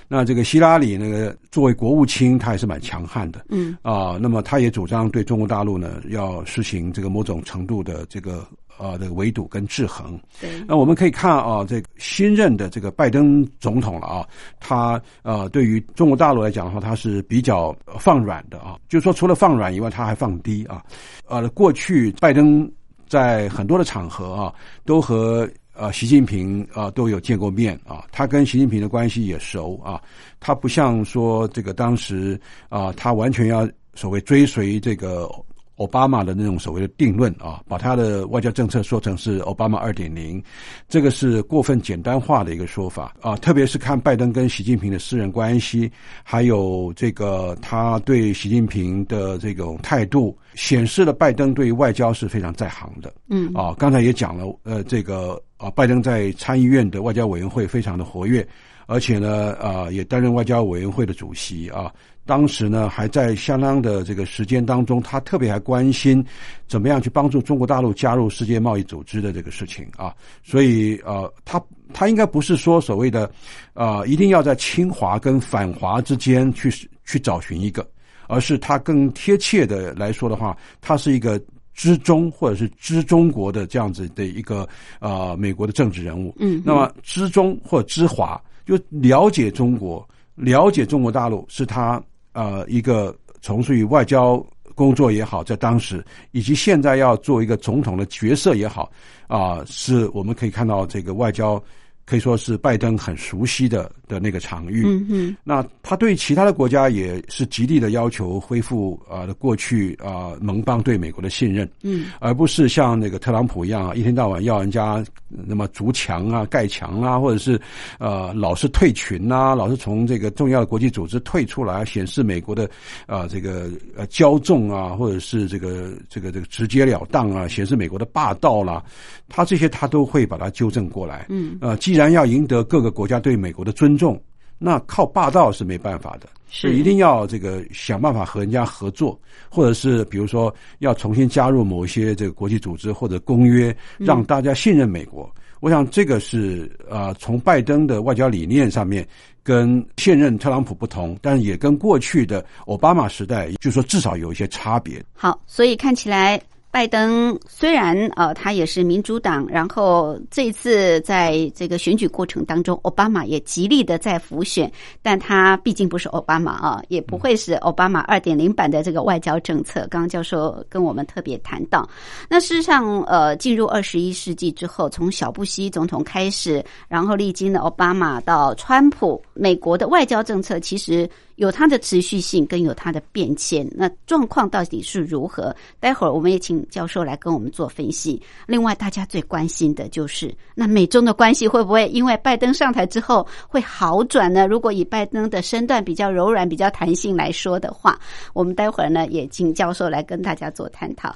[0.08, 8.46] 那这个希拉里那个作为国务卿，他也是蛮强悍的，嗯啊，那么他也主张对中国大陆呢要实行这个某种程度的这个
[8.78, 10.20] 呃这个围堵跟制衡。
[10.40, 14.28] 对，那我们可以看啊，这个新任的这个拜登总统了啊，
[14.60, 20.84] 他呃对于中国大陆来讲的话，他是比较放软的啊，就是说除了放软以外，他还放低啊。
[21.28, 22.70] 呃，过去拜登
[23.08, 24.54] 在很多的场合啊，
[24.86, 30.02] 都和呃，习近平啊都有见过面啊，他跟习近平的关系也熟啊，
[30.40, 35.30] 他不像说这个当时啊，他完全要所谓追随这个
[35.78, 40.42] 奥巴马的那种所谓的定论啊，把他的外交政策说成是奥巴马二点零，
[40.88, 43.36] 这个是过分简单化的一个说法啊。
[43.36, 45.92] 特别是看拜登跟习近平的私人关系，
[46.24, 53.14] 还有这个他对习近平的这种态度，显示了拜登对外交是非常在行的。
[53.28, 58.46] 嗯啊，刚才也讲了，呃，这个啊，拜登在参议院的外交委员会非常的活跃，
[58.88, 61.92] 而且呢，啊，也担任外交委员会的主席啊。
[62.28, 66.26] 当时呢，还在相当的这个时间当中，他特别还关心
[66.68, 70.12] 怎么样去帮助中国大陆加入世界贸易组织的这个事情啊。
[70.44, 73.32] 所以呃，他他应该不是说所谓的
[73.74, 76.72] 啊，一定要在侵华跟反华之间去
[77.06, 77.88] 去找寻一个，
[78.28, 81.40] 而是他更贴切的来说的话，他是一个
[81.76, 84.68] 知中或者是之中国的这样子的一个
[85.00, 86.34] 呃美国的政治人物。
[86.40, 90.04] 嗯，那么之中或之华，就了解中国，
[90.34, 92.02] 了解中国大陆是他。
[92.38, 94.46] 呃，一个从事于外交
[94.76, 98.92] 工作也好，在当时以及现在要做一个总统的角色也好，
[99.28, 101.64] 啊，是我们可以看到这个外交
[102.06, 104.84] 可以说是拜登很熟悉的的那个场域。
[104.86, 111.70] 嗯嗯，那他对其他的国家也是极力的要求恢复啊过去啊盟邦对美国的信任。
[111.84, 115.04] 嗯，而不是像那个特朗普一样，一天到晚要人家。
[115.48, 117.60] 那么筑墙啊、盖墙啊，或者是
[118.00, 122.70] 呃老是退群呐，老是从这个重要的国际组织退出来，显示美国的
[123.06, 128.82] 啊这个呃骄纵啊，或者是这个这个这个直截了当啊，显示美国的霸道啦，
[129.28, 131.26] 他这些他都会把它纠正过来。
[131.28, 134.22] 嗯，呃，既然要赢得各个国家对美国的尊重，
[134.58, 139.20] 那靠霸道是没办法的，是一定要这个想办法和人家合作，
[139.50, 145.30] 或者是比如说要重新加入某一些这个国际组织或者公约，让大家信任美国。
[145.62, 149.08] 我想这个是呃，从拜登的外交理念上面
[149.42, 155.04] 跟现任特朗普不同，但是也跟过去的奥巴马时代，就说至少有一些差别。
[155.14, 156.40] 好，所以看起来。
[156.76, 164.70] 拜登虽然呃，他也是民主党，然后这次在这个选举过程当中，奥巴马也极力的在辅选，
[165.02, 169.88] 但他毕竟不是奥巴马啊，也不会是奥巴马二点零版的这个外交政策。
[169.90, 171.88] 刚刚教授跟我们特别谈到，
[172.28, 181.10] 那事实上呃，进入二十一世纪之后，从小布希总统开始，然后历经了奥巴马到川普，美国的外交政策其实。
[181.36, 185.56] 有它的持续性，跟有它的变迁，那状况到底是如何？
[185.80, 188.22] 待会儿我们也请教授来跟我们做分析。
[188.46, 194.48] 另外，大家最关心的就是，那美中的关系会不会因为拜登上台之后会好转呢？
[194.48, 198.00] 如果以拜登的身段比较柔软、比较弹性来说的话，
[198.34, 201.16] 我们待会儿呢也请教授来跟大家做探讨。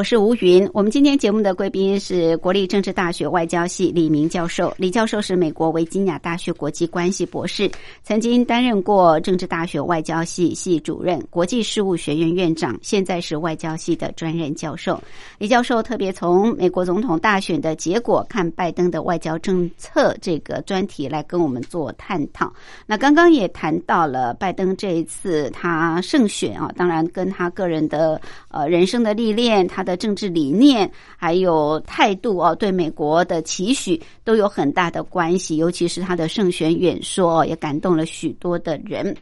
[0.00, 0.66] 我是吴云。
[0.72, 4.72] 我们今天节目的贵宾是国立政治大学外交系李明教授。
[4.78, 7.70] 李教授是美国维吉尼亚大学国际关系博士，
[8.02, 14.98] 曾经担任过政治大学外交系系主任、国际事务学院院长，现在是外交系的专任教授。
[15.36, 22.50] 李教授特别从美国总统大选的结果看拜登的外交政策这个专题来跟我们做探讨。
[22.86, 29.89] 那刚刚也谈到了拜登这一次他胜选啊，当然跟他个人的呃人生的历练，他的。
[29.90, 39.16] 的政治理念还有态度哦，对美国的期许都有很大的关系，尤其是他的胜选演说也感动了许多的人。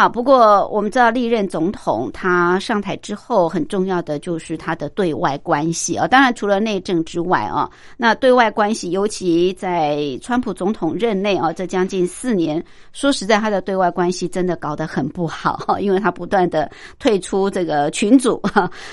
[0.00, 6.08] 好，不过我们知道历任总统他上台之后，很重要的就是他的对外关系啊。
[6.08, 18.40] 当然，除了内政之外啊，那对外关系，尤其在川普总统任内啊，这将近四年，说实在，他的对外关系真的搞得很不好，因为他不断的退出这个群组，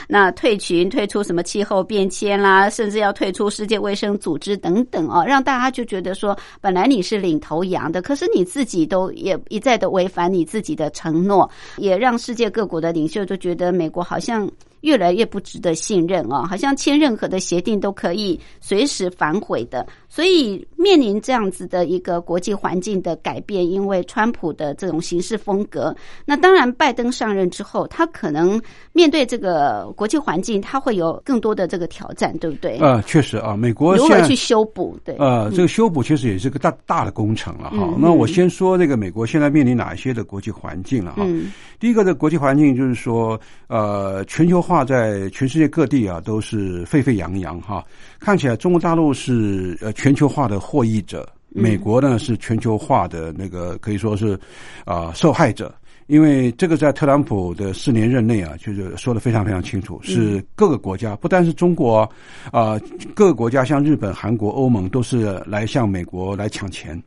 [0.09, 10.91] 那退群、退出什么气候变迁啦，甚至要退出世界卫生组织等等啊，让大家就觉得说，本来你是领头羊的，可是你自己都也一再的违反你自己的。
[10.97, 14.49] 承诺也让世界各国的领袖都觉得美国好像。
[14.87, 19.85] 越来越不值得信任哦，好像签任何的协定都可以随时反悔的。
[20.07, 25.93] 所以面临这样子的一个国际环境的改变，因为川普的这种行事风格，
[26.25, 28.59] 那当然拜登上任之后，他可能
[28.93, 32.77] 面对这个国际环境，他会有更多的这个挑战，对不对？
[32.79, 34.97] 呃，确实啊，美国如何去修补？
[35.03, 37.93] 对，呃，这个修补确实也是个大大的工程了哈。
[37.99, 41.25] 那我先说这个美国现在面临哪一些的国际环境了哈。
[41.79, 47.83] 第一个的国际环境就是说，呃，全球化在全世界各地啊都是沸沸扬扬哈。
[48.19, 54.39] 看起来中国大陆是呃全球化的获益者，美国呢是全球化的那个可以说是
[54.85, 55.73] 啊受害者。
[56.07, 62.09] 因为这个在特朗普的四年任内啊，就是说的非常非常清楚，是各个国家，不单是中国
[62.49, 62.79] 啊，
[63.13, 66.97] 各个国家像日本、韩国、欧盟都是来向美国来抢钱。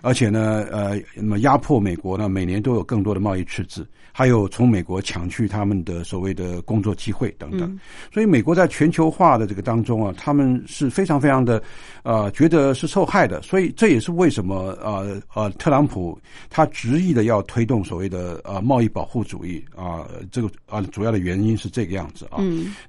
[0.00, 7.78] 而且呢，呃，那么压迫美国呢，每年都有更多的贸易赤字，还有从美国抢去他们的所谓的工作机会等等。
[8.12, 11.62] 所以，美国在全球化的这个当中啊，他们是非常非常的，
[12.02, 13.40] 呃，觉得是受害的。
[13.42, 16.18] 所以，这也是为什么呃呃，特朗普
[16.50, 22.38] 他执意的要推动所谓的呃贸易保护主义啊，这个啊主要的原因是这个样子啊。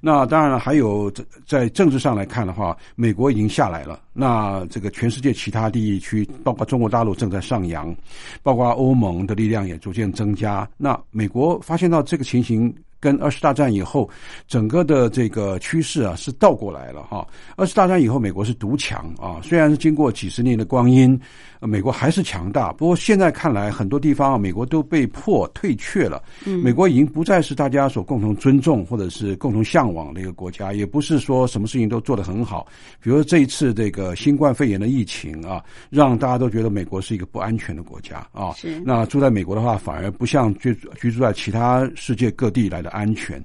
[0.00, 4.00] 那当然了，还有在在政治上来看的话，美国已经下来了。
[4.12, 7.94] 那这个全世界其他地区，包括中中国大陆正在上扬，
[8.42, 10.66] 包括欧盟的力量也逐渐增加。
[10.78, 12.74] 那美国发现到这个情形。
[13.00, 14.08] 跟二次大战以后，
[14.46, 17.26] 整个的这个趋势啊是倒过来了哈。
[17.56, 21.18] 二次大战以后，美国是独强啊，虽然是经过几十年的光阴，
[21.60, 22.70] 美国还是强大。
[22.74, 26.22] 不过现在看来，很多地方啊，美国都被迫退却了。
[26.62, 32.66] 美国已经不再是大家所共同尊重或者是共同向往的一个国家，也不是说什么事情都做得很好。
[33.00, 38.52] 比如这一次这个新冠肺炎的疫情啊，让大家都觉得美国是一个不安全的国家啊。
[38.52, 38.78] 是。
[38.84, 42.89] 那住在美国的话，反而不像居居住在其他世界各地来的。
[42.90, 43.42] 安全，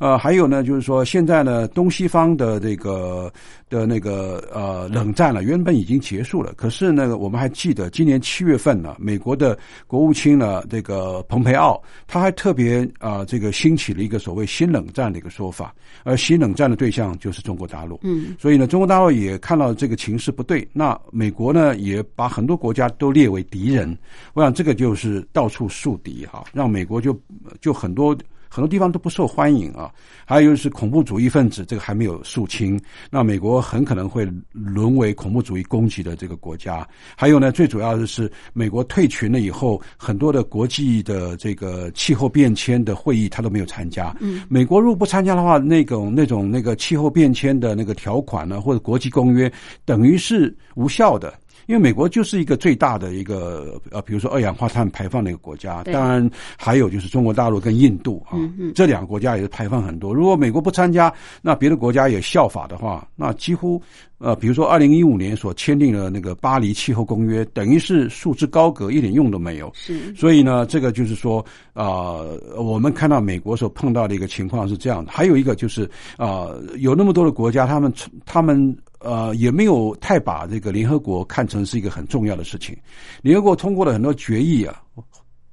[0.00, 3.32] 呃，还有呢，就是说，现在呢，东西方的这个
[3.68, 15.74] 的那个呃冷战了，原本已经结束了，可是呢，我们还记得今年七月份呢，美国的国务卿呢，这个蓬佩奥，他还特别啊，这个兴起了一个所谓新冷战的一个说法，
[16.04, 23.96] 而新冷战的对象就是中国大陆，嗯，所以呢，中国大陆也看到这个情势不对，那美国呢，也把很多国家都列为敌人，
[24.34, 27.18] 我想这个就是到处树敌哈，让美国就
[27.60, 28.16] 就很多。
[28.56, 29.92] 很多地方都不受欢迎啊，
[30.24, 32.80] 还有就是恐怖主义分子，这个还没有肃清，
[33.10, 36.88] 那美国很可能会沦为恐怖主义攻击的这个国家。
[37.14, 44.16] 还有呢，最主要的是美国退群了以后，很多的国际的这个气候变迁的会议他都没有参加。
[44.20, 49.52] 嗯，美国如果不参加的话，那种那种那个气候变迁的那个条款呢，或者国际公约，
[49.84, 51.34] 等于是无效的。
[51.66, 58.38] 因为美国就是一个最大的一个呃，比如说二氧化碳排放的一个国家，当然还有就是中国大陆跟印度啊，
[58.74, 60.14] 这两个国家也是排放很多。
[60.14, 61.12] 如果美国不参加，
[61.42, 63.80] 那别的国家也效法的话，那几乎
[64.18, 69.70] 呃，比如说二零一五年所签订的那个巴黎气候公约，等于是束之高阁，一点用都没有。
[69.74, 71.44] 是，所以呢，这个就是说
[71.74, 72.20] 啊，
[72.56, 75.10] 我们看到美国所碰到的一个情况是这样的。
[75.10, 76.48] 还有一个就是啊，
[76.78, 77.92] 有那么多的国家，他们
[78.24, 82.76] 他们呃，也没有太把这个联合国看成是一个很重要的事情。
[83.22, 84.82] 联合国通过了很多决议啊，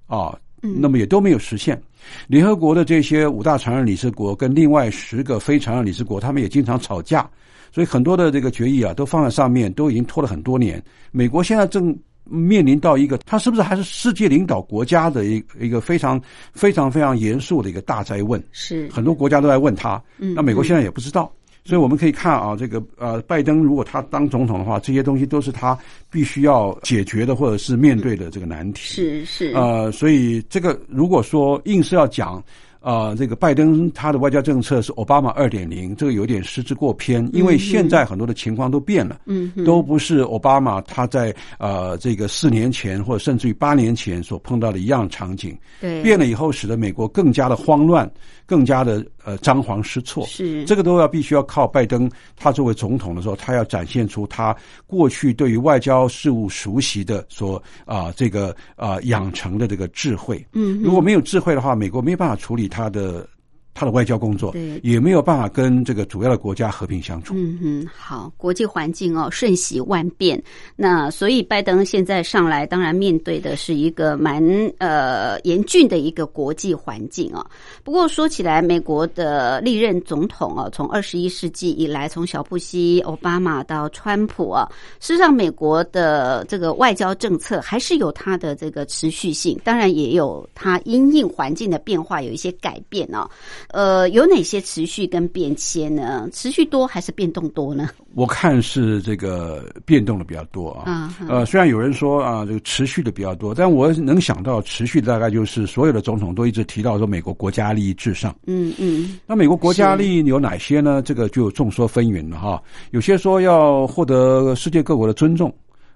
[0.07, 1.81] 啊，那么也都没有实现。
[2.27, 7.29] 联合国的这些五大常任理事国跟另外十个非常任理事国，他们也经常吵架，
[7.71, 10.83] 所以很多的这个决议啊，都放在上面，都已经拖了很多年。
[11.11, 16.21] 美国现在正面临到一个，他是不是还是世界领导国家的一一个非常
[16.53, 18.41] 非常非常严肃的一个大灾问？
[18.51, 21.31] 是很多国家都在问他，那美国现在也不知道。
[21.65, 25.77] 所以我们可以看啊，这个呃，拜登如果他当总统的话，这些东西都是他
[26.09, 28.81] 必须要解决的，或者是面对的这个难题。
[28.81, 32.43] 是是呃，所以这个如果说硬是要讲。
[32.83, 48.05] 啊，这个拜登他的外交政策是奥巴马二点零，这个有点失之过偏，因为现在很多的情况都变了，嗯，都不是奥巴马他在呃这个四年前或者甚至于八年前所碰到的一样场景，对，变了以后，使得美国更加的慌乱，
[48.53, 50.63] 更加的呃张皇失措，是。
[50.65, 62.67] 这个都要必须要靠拜登，他作为总统的时候，他要展现出他过去对于外交事务熟悉的所啊这个啊养成的这个智慧，嗯，如果没有智慧的话，美国没办法处理。
[62.67, 63.27] 他的
[63.73, 67.33] 他的外交工作，对，也没有办法跟这个主要的国家和平相处。
[67.35, 70.41] 嗯嗯，好，国际环境哦瞬息万变，
[70.75, 74.43] 那所以拜登现在上来，当然面对的是一个蛮
[74.77, 77.45] 呃严峻的一个国际环境啊。
[77.83, 84.69] 不过说起来，美国的历任总统啊，从二十一世纪以来，从小布希、奥巴马到川普啊，
[84.99, 93.27] 事实上，美国的这个外交政策还是有它的这个持续性，当然也有它因应环境的变化有一些改变啊。
[93.69, 96.27] 呃，有哪些持续跟变迁呢？
[96.31, 97.89] 持续多还是变动多呢？
[98.15, 101.15] 我看是这个变动的比较多啊。
[101.27, 108.35] 呃，虽然有人说啊，这个持续的比较多，但我能想到持续的大概就是所有的总统都一直提到说美国国家利益至上。
[108.45, 109.17] 嗯嗯。
[109.25, 111.01] 那美国国家利益有哪些呢？
[111.01, 112.61] 这个就众说纷纭了哈。
[112.91, 115.53] 有些说要获得世界各国的尊重。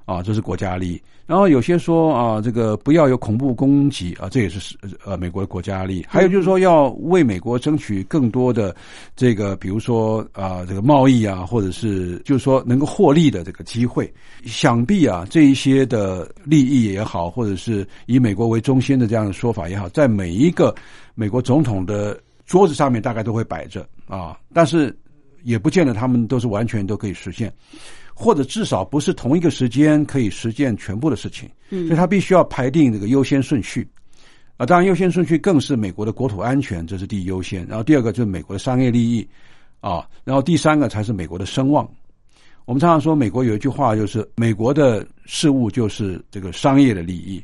[0.07, 1.01] 啊，这是国家利益。
[1.25, 6.05] 然后有些说啊，这个不要有恐怖攻击啊，这也是呃美国的国家利益。
[6.07, 8.73] 还有就是说要为美国争取更多的
[9.13, 14.09] 这个，比如说啊，这个贸易啊，或者是就是说能够获利的这个机会。
[14.45, 20.73] 想必啊，这一些的利益也好，或者是以美国为中心的这样的说法也好，在每一个
[21.13, 24.97] 美国总统的桌子上面大概都会摆着啊，但是
[25.43, 27.53] 也不见得他们都是完全都可以实现。
[28.20, 33.88] 或者至少不是同一个时间可以实现全部的事情，嗯，所以他必须要排定这个优先顺序，
[34.57, 39.28] 啊，当然优先顺序更是美国的国土安全，这是第一优先，然后第二个就是美国的商业利益，
[39.82, 41.88] 啊，然后第三个才是美国的声望。
[42.65, 47.39] 我们常常说美国有一句话，就是美国的事物就是这个商业的利益，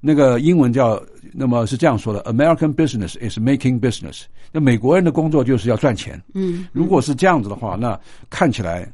[0.00, 1.02] 那个英文叫
[1.32, 4.22] 那么是这样说的：American business is making business。
[4.52, 7.98] 那美国人的工作就是要赚钱，嗯，如果是这样子的话，那
[8.30, 8.88] 看起来。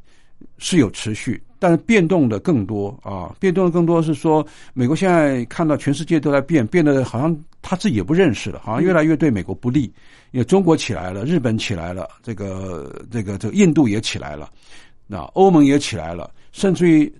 [0.58, 3.34] 是有持续，但是变动的更多啊！
[3.40, 9.92] 变动的更多是说，美国现在看到全世界都在变，变得好像他自己也不认识了，好像越来越对美国不利。
[10.32, 14.50] 因为中国起来了，日本起来了，这个这个这个印度也起来了，
[15.06, 17.10] 那欧盟也起来了，甚至于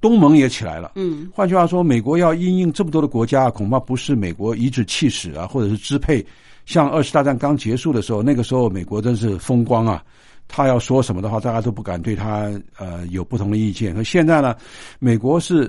[0.00, 0.92] 东盟也起来了。
[0.94, 6.24] 嗯，换句话说，美国要因应这么多的国家，恐怕不是美国颐指气使啊，或者是支配。
[6.64, 10.02] 像二次大战刚结束的时候，那个时候美国真是风光啊。
[10.48, 13.94] 他要说什么的话，大家都不敢对他呃有不同的意见。
[13.94, 14.56] 可现在呢，
[14.98, 15.68] 美国是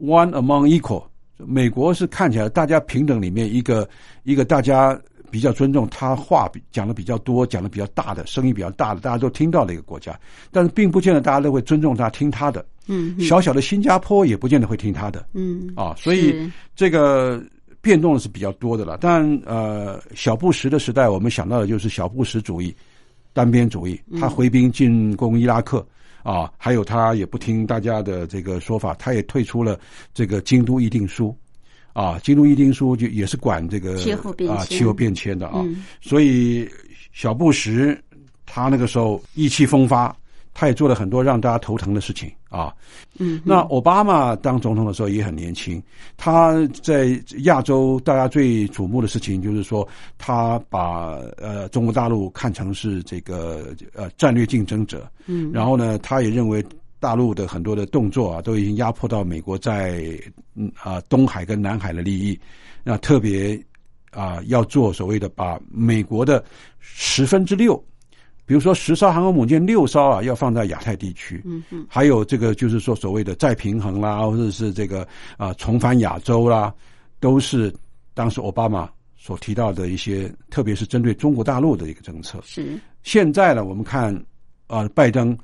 [0.00, 1.04] one among equal，
[1.36, 3.88] 美国是看起来大家平等里面一个
[4.22, 4.98] 一个大家
[5.30, 10.18] 比较尊重他话讲的比较多、讲的比较大的、声音比较大的，大家都听到的一个国家。
[10.50, 12.64] 但是并不见得大家都会尊重他、听他的。
[12.86, 15.26] 嗯，小小的新加坡也不见得会听他的。
[15.32, 17.42] 嗯，啊，所以这个
[17.80, 18.98] 变动是比较多的了。
[19.00, 22.74] 但呃，小布什的时代，我们想到的就是小布什主义。
[23.32, 25.86] 单边主义，他回兵进攻伊拉克
[26.22, 29.78] 啊，还有他也不听大家的这个说法，他也退出了
[30.14, 31.36] 这个京都议定书
[31.92, 33.94] 啊，京都议定书就也是管这个
[34.50, 35.64] 啊气候变迁的啊，
[36.00, 36.68] 所以
[37.12, 37.96] 小布什
[38.46, 40.14] 他那个时候意气风发。
[40.54, 42.72] 他也做了很多让大家头疼的事情啊。
[43.18, 45.82] 嗯，那奥巴马当总统的时候也很年轻，
[46.16, 49.86] 他在亚洲大家最瞩目的事情就是说，
[50.18, 55.10] 他把呃中国大陆看成是这个呃战略竞争者。
[55.26, 56.64] 嗯，然后呢，他也认为
[57.00, 60.18] 大陆的很多的动作啊，都已经压迫到美国在
[60.54, 62.38] 嗯啊东海跟南海的利益，
[62.84, 63.60] 那特别
[64.10, 66.44] 啊要做所谓的把美国的
[66.78, 67.82] 十分之六。
[68.44, 71.40] 比如说，十艘航空母舰六艘啊，要放在亚太地区。
[71.44, 71.86] 嗯嗯。
[71.88, 76.74] 还有这个，就是说所谓的再平衡啦，或者是这个啊重返亚洲啦，
[77.20, 77.72] 都是
[78.14, 82.40] 当时奥巴马所提到的一些，特别是针对中国大陆的一个政策。
[82.44, 82.78] 是。
[83.04, 84.12] 现在呢，我们看
[84.66, 85.36] 啊，拜登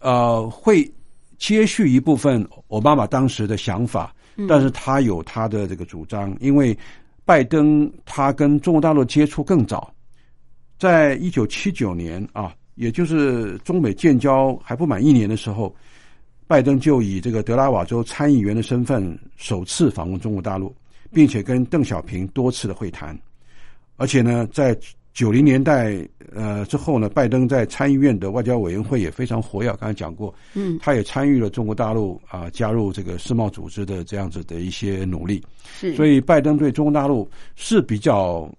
[0.00, 0.92] 呃会
[1.38, 4.12] 接续一部分奥巴马当时的想法，
[4.48, 6.76] 但是他有他的这个主张，因为
[7.24, 9.93] 拜登他跟中国大陆接触更早，
[10.78, 15.74] 在一九七九年啊，也就是中美建交还不满一年的时候，
[16.46, 20.74] 拜登就以这个德拉瓦州参议员的身份首次访问中国大陆，
[21.12, 23.18] 并且跟邓小平多次的会谈，
[23.96, 24.76] 而且呢，在
[25.14, 25.96] 九零年代
[26.34, 35.40] 呃之后呢，拜登在参议院的外交委员会也非常活跃，刚才讲过，嗯，他也参与了中国大陆啊加入这个世贸组织的这样子的一些努力，
[35.78, 38.52] 是，所以拜登对中国大陆是比较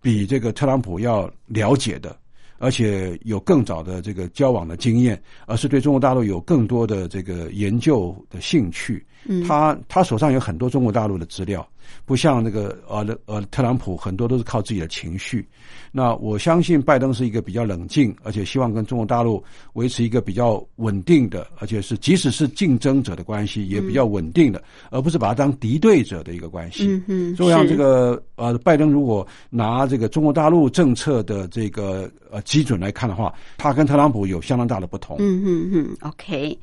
[0.00, 2.16] 比这个特朗普要了解的，
[2.58, 9.04] 而且有更早的这个交往的经验，而是对中国大陆有更多的这个研究的兴趣。
[9.28, 11.66] 嗯，他他手上有很多中国大陆的资料，
[12.04, 15.46] 不像那个呃呃特朗普很多都是靠自己的情绪。
[15.92, 19.42] 那我相信拜登是一个比较冷静，而且希望跟中国大陆
[19.74, 26.86] 维持一个比较稳定的，而且是即使是竞争者的关系也比较稳定的，而不是把它当敌对者的一个关系。
[26.86, 35.16] 嗯嗯，就像是这个呃，拜登如果拿这个中国大陆政策的这个呃基准来看的话，他跟特朗普有相当大的不同。
[35.20, 36.58] 嗯嗯嗯，OK，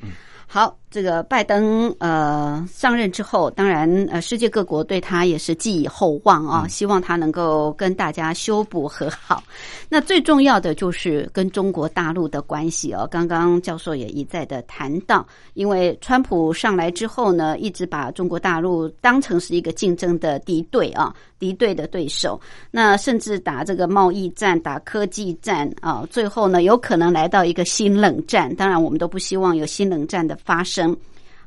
[0.45, 9.43] 好，这个拜登呃上任之后，当然呃世界各国对他也是寄以厚望啊，希望他能够跟大家修补和好。
[9.89, 13.05] 那最重要的就是跟中国大陆的关系哦。
[13.11, 22.39] 刚刚教授也一再的谈到，因为川普上来之后呢，一直把中国大陆当成是一个竞争的敌对啊，敌对的对手。
[22.71, 28.55] 那甚至打这个贸易战、打科技战啊，最后呢，有可能来到一个新冷战。
[28.55, 30.84] 当然，我们都不希望有新冷战的发生。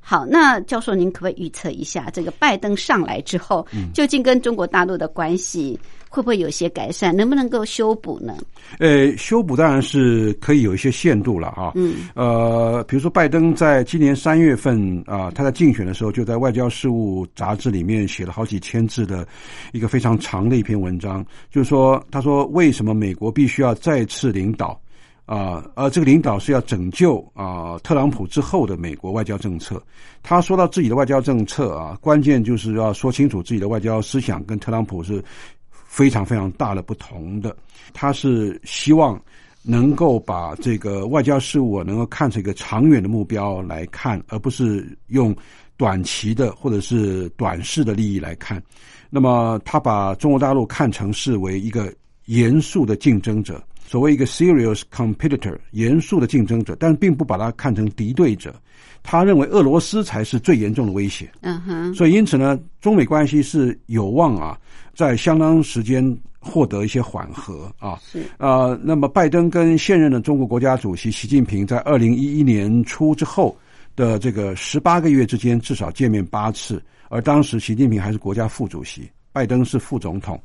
[0.01, 5.79] 好，那教授，您可不可以预测一下，这个拜登上来之后，究竟跟中国大陆的关系
[6.09, 7.15] 会不会有些改善？
[7.15, 8.39] 能不能够修补呢？
[8.79, 11.73] 呃，修补当然是可以有一些限度了啊。
[11.75, 19.29] 嗯，呃，比如说拜登在今年三月份啊，他在竞选的时候就在《外交事务》杂志里面写了好几千字的
[19.73, 24.81] 一个非常长的一篇文章，就是说，他说为什么美国必须要再次领导
[25.29, 25.63] 啊？
[25.75, 29.81] 而这个领导是要拯救啊特朗普之后的美国外交政策。
[30.23, 35.23] 他说到自己的外交政策啊，关键就是要说清楚自己的外交思想跟特朗普是
[35.71, 37.55] 非常非常大的不同的。
[37.93, 39.21] 他是希望
[39.63, 45.35] 能够把这个外交事务能够看成一个长远的目标来看，而不是用
[45.77, 48.63] 短期的或者是短视的利益来看。
[49.11, 51.93] 那么，他把中国大陆看成是为一个
[52.27, 58.55] 严肃的竞争者，所谓一个 serious competitor，严肃的竞争者，但并不把它看成敌对者。
[59.03, 61.31] 他认为俄罗斯才是最严重的威胁。
[61.41, 64.59] 嗯哼，所以因此呢，中美关系是有望啊，
[64.95, 66.05] 在相当时间
[66.39, 67.99] 获得一些缓和啊。
[68.05, 73.57] 是呃，那么拜登跟现任的中国国家主席习近平在二零一一年初之后
[73.97, 79.09] 的这个十八个月之间，至少见面八次，而当时习近平还是国家副主席，
[79.39, 80.37] 拜登是副总统。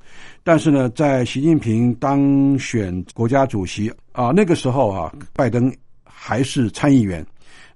[0.43, 7.25] 但是呢，在习近平当选国家主席啊那个时候啊，拜登还是参议员。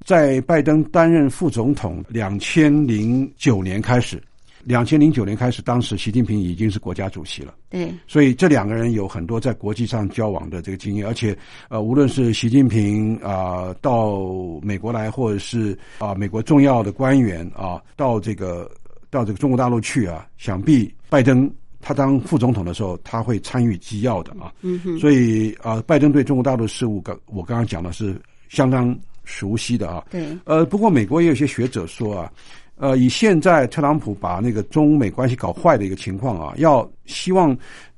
[0.06, 4.22] 在拜登担任副总统两千零九年开始，
[4.64, 7.56] 两千零九年开始，当时习近平已经是国家主席了。
[7.70, 11.36] 对，所以这两个人有很多在国际上交往的这个经验，而且
[11.68, 14.22] 呃，无论是习近平啊、到
[14.62, 18.72] 美国来，或者是啊、美国重要的官员啊到这个
[19.10, 21.50] 到这个中国大陆去啊，想必拜登
[21.80, 24.52] 他当副总统的时候，他会参与机要的啊。
[24.62, 30.04] 嗯哼，所以啊、拜登对中国大陆事务，刚我刚刚讲的是相当熟悉的啊。
[30.10, 32.32] 对，呃，不过美国也有些学者说啊，
[32.76, 37.56] 呃，以现在特朗普把那个中美关系搞坏的一个情况啊，要希望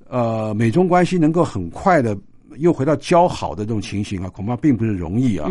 [0.07, 2.15] 呃美中关系能够很快的
[2.57, 5.49] 又回到交好的这种情形啊，恐怕并不是容易啊。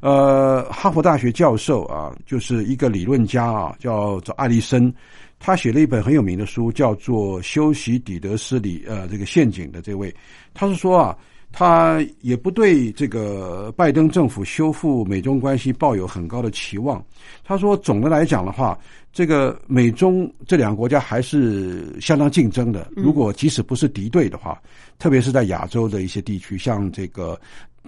[0.00, 4.92] 呃，哈佛大学教授啊，就是一个理论家啊，叫做艾利森，
[5.38, 10.14] 他写了一本很有名的书，叫做《修习底德斯里呃这个陷阱》的这位，
[10.52, 11.16] 他是说啊，
[11.56, 17.02] 他也不对这个拜登政府修复美中关系抱有很高的期望。
[17.44, 18.76] 他说，总的来讲的话，
[19.12, 22.88] 这个美中这两个国家还是相当竞争的。
[22.96, 24.60] 如果即使不是敌对的话，
[24.98, 27.40] 特别是在亚洲的一些地区，像这个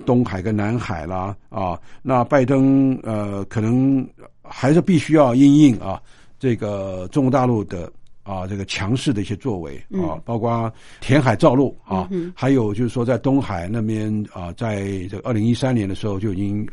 [0.05, 4.07] 东海跟南海啦啊，那拜登呃可能
[4.43, 6.01] 还是必须要因应啊
[6.39, 7.93] 这个中国大陆的。
[8.27, 16.69] 啊，这个强势的一些作为啊，包括填海造陆啊，还有就是说在东海那边啊，在这二零一三年的时候就已经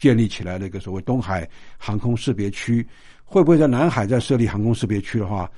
[0.00, 2.84] 建立起来了一个所谓东海航空识别区，
[3.24, 5.48] 会不会在南海再设立航空识别区的话，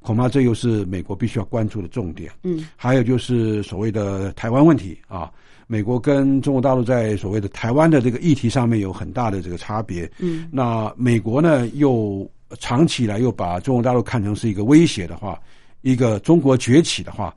[0.00, 2.32] 恐怕这又是美国必须要关注的重点。
[2.42, 5.30] 嗯，还有就是所谓的台湾问题啊，
[5.68, 10.10] 美国跟中国大陆在所谓的台湾的这个议题上面有很大的这个差别。
[10.18, 12.28] 嗯，那美国呢又
[12.58, 15.40] 长期以来又把中国大陆看成是一个威胁的话，
[15.82, 17.34] 一个中国崛起的话，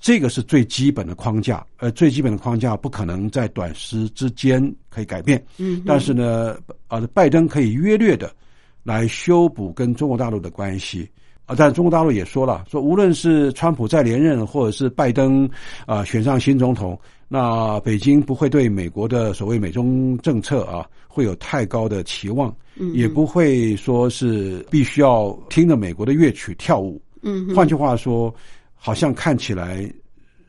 [0.00, 1.64] 这个是最基本的框架。
[1.78, 5.44] 呃，最基本的框架不可能在短时之间可以改变。
[5.58, 6.56] 嗯，但是呢，
[6.88, 8.34] 啊，拜登可以约略的
[8.82, 11.08] 来修补跟中国大陆的关系。
[11.46, 15.48] 啊，但中国大陆也说了，说无论是川普再连任，或者是拜登
[15.86, 27.00] 啊选上新总统，那北京不会对美国的所谓美中政策啊会有太高的期望，嗯也不会说是必须要听着美国的乐曲跳舞。
[27.22, 28.34] 嗯，换句话说，
[28.74, 29.88] 好像看起来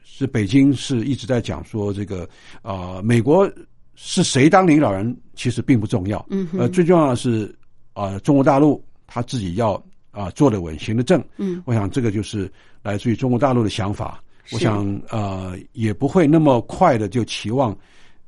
[0.03, 2.27] 是北京是一直在讲说这个
[2.63, 3.47] 啊、美国
[3.93, 7.55] 是谁当领导人其实并不重要，嗯呃，最重要的是
[7.93, 9.81] 啊、中国大陆他自己要
[10.17, 12.51] 啊、坐的稳行的正，嗯，我想这个就是
[12.81, 14.19] 来自于中国大陆的想法。
[14.51, 17.77] 我想呃也不会那么快的就期望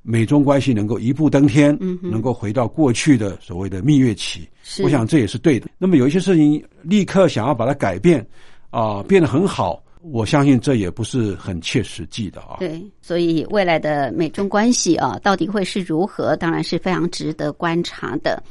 [0.04, 4.48] 美中关系能够一步登天，嗯能够回到过去的所谓的蜜月期。
[4.84, 5.68] 我想这也是对的。
[5.80, 8.24] 那么有一些事情立刻想要把它改变
[8.70, 12.58] 啊、变得很好，我相信这也不是很切实际的啊。
[12.60, 18.44] 对，所以未来的美中关系啊，到底会是如何，当然是非常值得观察的。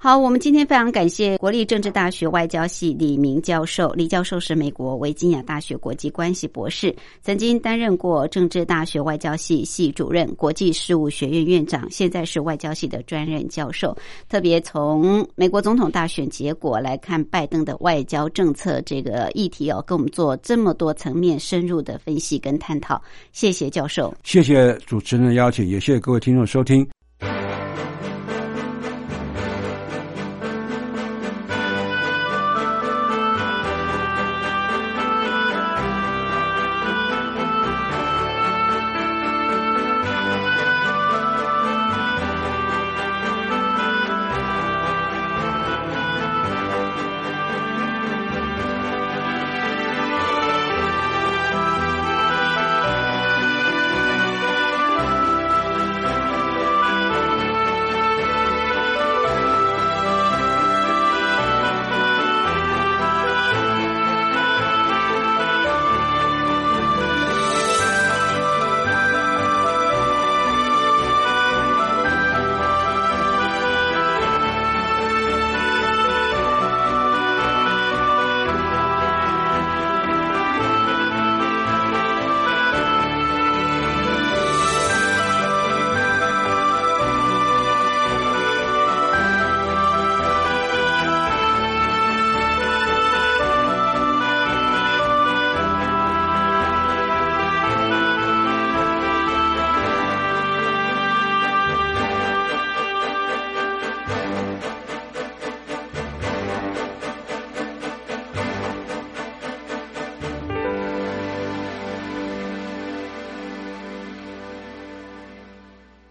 [0.00, 3.92] 好，我们今天非常感谢国立政治大学外交系李明教授。
[3.94, 13.96] 李教授是美国维吉尼亚大学国际关系博士，曾经担任过政治大学外交系系主任、国际事务学院院长，现在是外交系的专任教授。
[14.28, 23.02] 特别从美国总统大选结果来看，拜登的外交政策这个议题哦，跟我们做这么多层面深入的分析跟探讨。
[23.32, 24.14] 谢谢教授。
[24.22, 26.88] 谢谢主持人的邀请，也谢谢各位听众收听。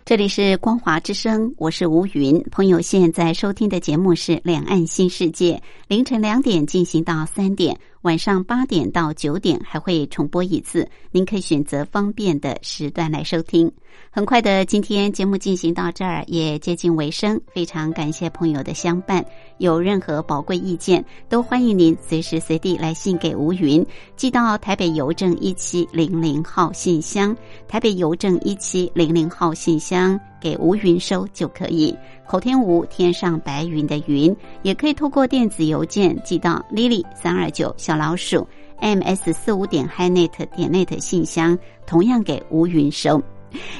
[0.08, 2.41] 这里是光华之声，我是吴云。
[2.49, 5.55] 朋友现在收听的节目是《两岸新世界》，
[5.89, 7.78] 凌晨两点进行到三点，
[8.08, 13.70] 晚上八点到九点还会重播一次，您可以选择方便的时段来收听。
[14.10, 19.26] 很快的，今天节目进行到这儿也接近尾声，非常感谢朋友的相伴。
[19.58, 23.86] 有任何宝贵意见，都欢迎您随时随地来信给吴云，
[24.16, 27.36] 寄到台北邮政一七零零号信箱，
[27.68, 31.98] 台北邮政一七零零号信箱给吴云收就可以。
[32.26, 38.48] 口天吴天上白云的云，也可以透过电子邮件寄到 lily 三二九小老鼠
[38.82, 43.22] ms 四五点 highnet 点 net 信箱，同样给吴云收。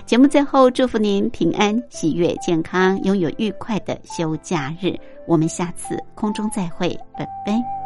[0.06, 4.96] 节目最后，祝福您平安、喜悦、健康，拥有愉快的休假日。
[5.28, 7.77] 我们下次空中再会，拜拜。